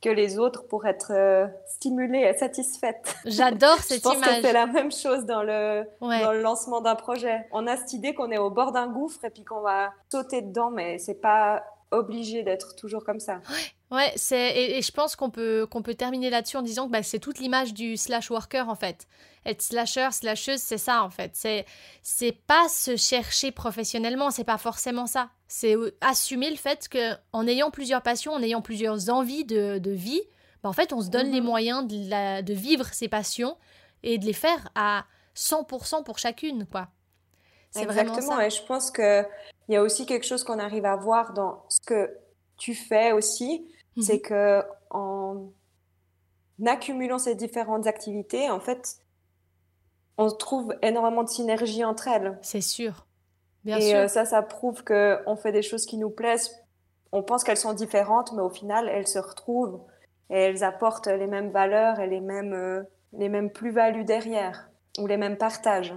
que 0.00 0.10
les 0.10 0.38
autres 0.38 0.66
pour 0.66 0.86
être 0.86 1.48
stimulée 1.66 2.20
et 2.20 2.36
satisfaite. 2.36 3.14
J'adore 3.26 3.78
cette 3.78 4.04
image. 4.04 4.16
Je 4.16 4.20
pense 4.20 4.36
que 4.36 4.42
c'est 4.42 4.52
la 4.52 4.66
même 4.66 4.90
chose 4.90 5.24
dans 5.24 5.42
le, 5.42 5.86
dans 6.00 6.32
le 6.32 6.42
lancement 6.42 6.80
d'un 6.80 6.96
projet. 6.96 7.46
On 7.52 7.66
a 7.66 7.76
cette 7.76 7.92
idée 7.92 8.12
qu'on 8.12 8.30
est 8.30 8.38
au 8.38 8.50
bord 8.50 8.72
d'un 8.72 8.88
gouffre 8.88 9.24
et 9.24 9.30
puis 9.30 9.44
qu'on 9.44 9.60
va 9.60 9.92
sauter 10.10 10.42
dedans, 10.42 10.70
mais 10.70 10.98
c'est 10.98 11.20
pas 11.20 11.64
obligé 11.94 12.42
d'être 12.42 12.76
toujours 12.76 13.04
comme 13.04 13.20
ça. 13.20 13.40
Ouais, 13.90 14.12
c'est 14.16 14.56
et, 14.56 14.82
je 14.82 14.90
pense 14.90 15.14
qu'on 15.14 15.30
peut 15.30 15.66
qu'on 15.70 15.82
peut 15.82 15.94
terminer 15.94 16.30
là-dessus 16.30 16.56
en 16.56 16.62
disant 16.62 16.86
que 16.86 16.92
bah, 16.92 17.02
c'est 17.02 17.18
toute 17.18 17.38
l'image 17.38 17.74
du 17.74 17.96
slash 17.96 18.30
worker 18.30 18.68
en 18.68 18.74
fait. 18.74 19.06
Être 19.46 19.62
slasher, 19.62 20.08
slasheuse, 20.10 20.60
c'est 20.60 20.78
ça 20.78 21.04
en 21.04 21.10
fait. 21.10 21.32
C'est 21.34 21.64
c'est 22.02 22.32
pas 22.32 22.68
se 22.68 22.96
chercher 22.96 23.52
professionnellement, 23.52 24.30
c'est 24.30 24.44
pas 24.44 24.58
forcément 24.58 25.06
ça. 25.06 25.30
C'est 25.46 25.76
assumer 26.00 26.50
le 26.50 26.56
fait 26.56 26.88
que 26.88 27.14
en 27.32 27.46
ayant 27.46 27.70
plusieurs 27.70 28.02
passions, 28.02 28.32
en 28.32 28.42
ayant 28.42 28.62
plusieurs 28.62 29.10
envies 29.10 29.44
de, 29.44 29.78
de 29.78 29.90
vie, 29.90 30.22
bah, 30.64 30.70
en 30.70 30.72
fait, 30.72 30.92
on 30.92 31.02
se 31.02 31.10
donne 31.10 31.30
les 31.30 31.40
mhm. 31.40 31.46
moyens 31.46 31.86
de, 31.86 32.08
la, 32.08 32.42
de 32.42 32.54
vivre 32.54 32.86
ces 32.92 33.06
passions 33.06 33.56
et 34.02 34.18
de 34.18 34.24
les 34.24 34.32
faire 34.32 34.70
à 34.74 35.04
100% 35.36 36.02
pour 36.04 36.18
chacune, 36.18 36.66
quoi. 36.66 36.88
C'est 37.70 37.86
vraiment 37.86 38.20
ça. 38.20 38.46
Et 38.46 38.50
je 38.50 38.62
pense 38.62 38.90
que 38.90 39.24
il 39.68 39.74
y 39.74 39.76
a 39.76 39.82
aussi 39.82 40.06
quelque 40.06 40.26
chose 40.26 40.44
qu'on 40.44 40.58
arrive 40.58 40.84
à 40.84 40.96
voir 40.96 41.32
dans 41.32 41.64
ce 41.68 41.80
que 41.80 42.16
tu 42.56 42.74
fais 42.74 43.12
aussi, 43.12 43.66
mhm. 43.96 44.02
c'est 44.02 44.20
que 44.20 44.62
en 44.90 45.48
accumulant 46.66 47.18
ces 47.18 47.34
différentes 47.34 47.86
activités, 47.86 48.50
en 48.50 48.60
fait, 48.60 48.98
on 50.18 50.30
trouve 50.30 50.74
énormément 50.82 51.24
de 51.24 51.28
synergie 51.28 51.84
entre 51.84 52.08
elles. 52.08 52.38
C'est 52.42 52.60
sûr. 52.60 53.06
Bien 53.64 53.78
et 53.78 53.90
sûr. 53.90 53.96
Euh, 53.96 54.08
ça, 54.08 54.24
ça 54.24 54.42
prouve 54.42 54.84
qu'on 54.84 55.36
fait 55.36 55.52
des 55.52 55.62
choses 55.62 55.86
qui 55.86 55.98
nous 55.98 56.10
plaisent. 56.10 56.54
On 57.12 57.22
pense 57.22 57.44
qu'elles 57.44 57.56
sont 57.56 57.72
différentes, 57.72 58.32
mais 58.32 58.42
au 58.42 58.50
final, 58.50 58.88
elles 58.88 59.08
se 59.08 59.18
retrouvent 59.18 59.80
et 60.30 60.36
elles 60.36 60.64
apportent 60.64 61.06
les 61.06 61.26
mêmes 61.26 61.50
valeurs 61.50 62.00
et 62.00 62.06
les 62.06 62.20
mêmes, 62.20 62.52
euh, 62.52 62.82
les 63.12 63.28
mêmes 63.28 63.50
plus-values 63.50 64.04
derrière, 64.04 64.68
ou 64.98 65.06
les 65.06 65.16
mêmes 65.16 65.36
partages. 65.36 65.94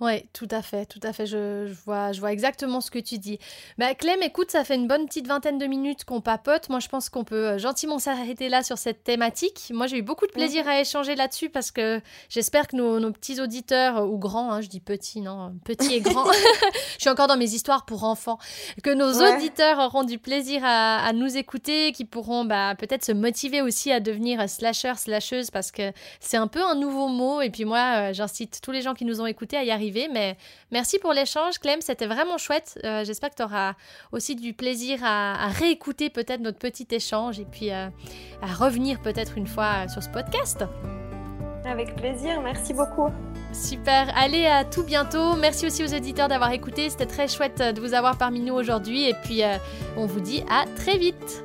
Oui, 0.00 0.24
tout 0.32 0.46
à 0.52 0.62
fait, 0.62 0.86
tout 0.86 1.00
à 1.02 1.12
fait. 1.12 1.26
Je, 1.26 1.72
vois, 1.84 2.12
je 2.12 2.20
vois 2.20 2.32
exactement 2.32 2.80
ce 2.80 2.90
que 2.90 3.00
tu 3.00 3.18
dis. 3.18 3.40
Bah, 3.78 3.94
Clem, 3.94 4.22
écoute, 4.22 4.50
ça 4.52 4.62
fait 4.62 4.76
une 4.76 4.86
bonne 4.86 5.06
petite 5.06 5.26
vingtaine 5.26 5.58
de 5.58 5.66
minutes 5.66 6.04
qu'on 6.04 6.20
papote. 6.20 6.68
Moi, 6.68 6.78
je 6.78 6.86
pense 6.86 7.08
qu'on 7.08 7.24
peut 7.24 7.48
euh, 7.48 7.58
gentiment 7.58 7.98
s'arrêter 7.98 8.48
là 8.48 8.62
sur 8.62 8.78
cette 8.78 9.02
thématique. 9.02 9.72
Moi, 9.74 9.88
j'ai 9.88 9.98
eu 9.98 10.02
beaucoup 10.02 10.28
de 10.28 10.32
plaisir 10.32 10.68
à 10.68 10.80
échanger 10.80 11.16
là-dessus 11.16 11.50
parce 11.50 11.72
que 11.72 12.00
j'espère 12.28 12.68
que 12.68 12.76
nos, 12.76 13.10
petits 13.10 13.40
auditeurs, 13.40 13.98
euh, 13.98 14.06
ou 14.06 14.18
grands, 14.18 14.52
hein, 14.52 14.60
je 14.60 14.68
dis 14.68 14.78
petits, 14.78 15.20
non, 15.20 15.52
petits 15.64 15.94
et 15.94 16.00
grands, 16.00 16.30
je 16.96 17.00
suis 17.00 17.10
encore 17.10 17.26
dans 17.26 17.36
mes 17.36 17.52
histoires 17.52 17.84
pour 17.84 18.04
enfants, 18.04 18.38
que 18.84 18.90
nos 18.90 19.12
auditeurs 19.12 19.80
auront 19.80 20.04
du 20.04 20.18
plaisir 20.18 20.60
à, 20.64 21.12
nous 21.12 21.36
écouter, 21.36 21.90
qui 21.90 22.04
pourront 22.04 22.44
bah, 22.44 22.76
peut-être 22.78 23.04
se 23.04 23.12
motiver 23.12 23.62
aussi 23.62 23.90
à 23.90 23.98
devenir 23.98 24.48
slasher, 24.48 24.94
slasheuse 24.96 25.50
parce 25.50 25.72
que 25.72 25.92
c'est 26.20 26.36
un 26.36 26.46
peu 26.46 26.62
un 26.62 26.76
nouveau 26.76 27.08
mot. 27.08 27.40
Et 27.40 27.50
puis 27.50 27.64
moi, 27.64 28.10
euh, 28.10 28.12
j'incite 28.12 28.60
tous 28.62 28.70
les 28.70 28.82
gens 28.82 28.94
qui 28.94 29.04
nous 29.04 29.20
ont 29.20 29.26
écoutés 29.26 29.56
à 29.56 29.64
y 29.64 29.70
arriver 29.72 29.87
mais 30.12 30.36
merci 30.70 30.98
pour 30.98 31.12
l'échange, 31.12 31.58
Clem. 31.58 31.80
C'était 31.80 32.06
vraiment 32.06 32.38
chouette. 32.38 32.78
Euh, 32.84 33.04
j'espère 33.04 33.30
que 33.30 33.36
tu 33.36 33.42
auras 33.42 33.74
aussi 34.12 34.36
du 34.36 34.54
plaisir 34.54 35.00
à, 35.02 35.48
réécouter 35.48 36.10
peut-être 36.10 36.40
notre 36.40 36.58
petit 36.58 36.86
échange 36.90 37.40
et 37.40 37.44
puis 37.44 37.72
euh, 37.72 37.88
à 38.42 38.46
revenir 38.46 39.00
peut-être 39.00 39.38
une 39.38 39.46
fois 39.46 39.88
sur 39.88 40.02
ce 40.02 40.08
podcast. 40.08 40.64
Avec 41.64 41.96
plaisir. 41.96 42.40
Merci 42.40 42.72
beaucoup. 42.72 43.10
Super, 43.52 44.10
allez 44.16 44.46
à 44.46 44.64
tout 44.64 44.84
bientôt. 44.84 45.34
Merci 45.36 45.66
aussi 45.66 45.84
aux 45.84 45.94
auditeurs 45.94 46.28
d'avoir 46.28 46.52
écouté. 46.52 46.88
C'était 46.88 47.06
très 47.06 47.28
chouette 47.28 47.58
de 47.58 47.80
vous 47.80 47.94
avoir 47.94 48.16
parmi 48.16 48.40
nous 48.40 48.54
aujourd'hui. 48.54 49.08
Et 49.08 49.14
puis, 49.24 49.42
euh, 49.42 49.56
on 49.96 50.06
vous 50.06 50.20
dit 50.20 50.42
à 50.50 50.64
très 50.76 50.96
vite. 50.96 51.44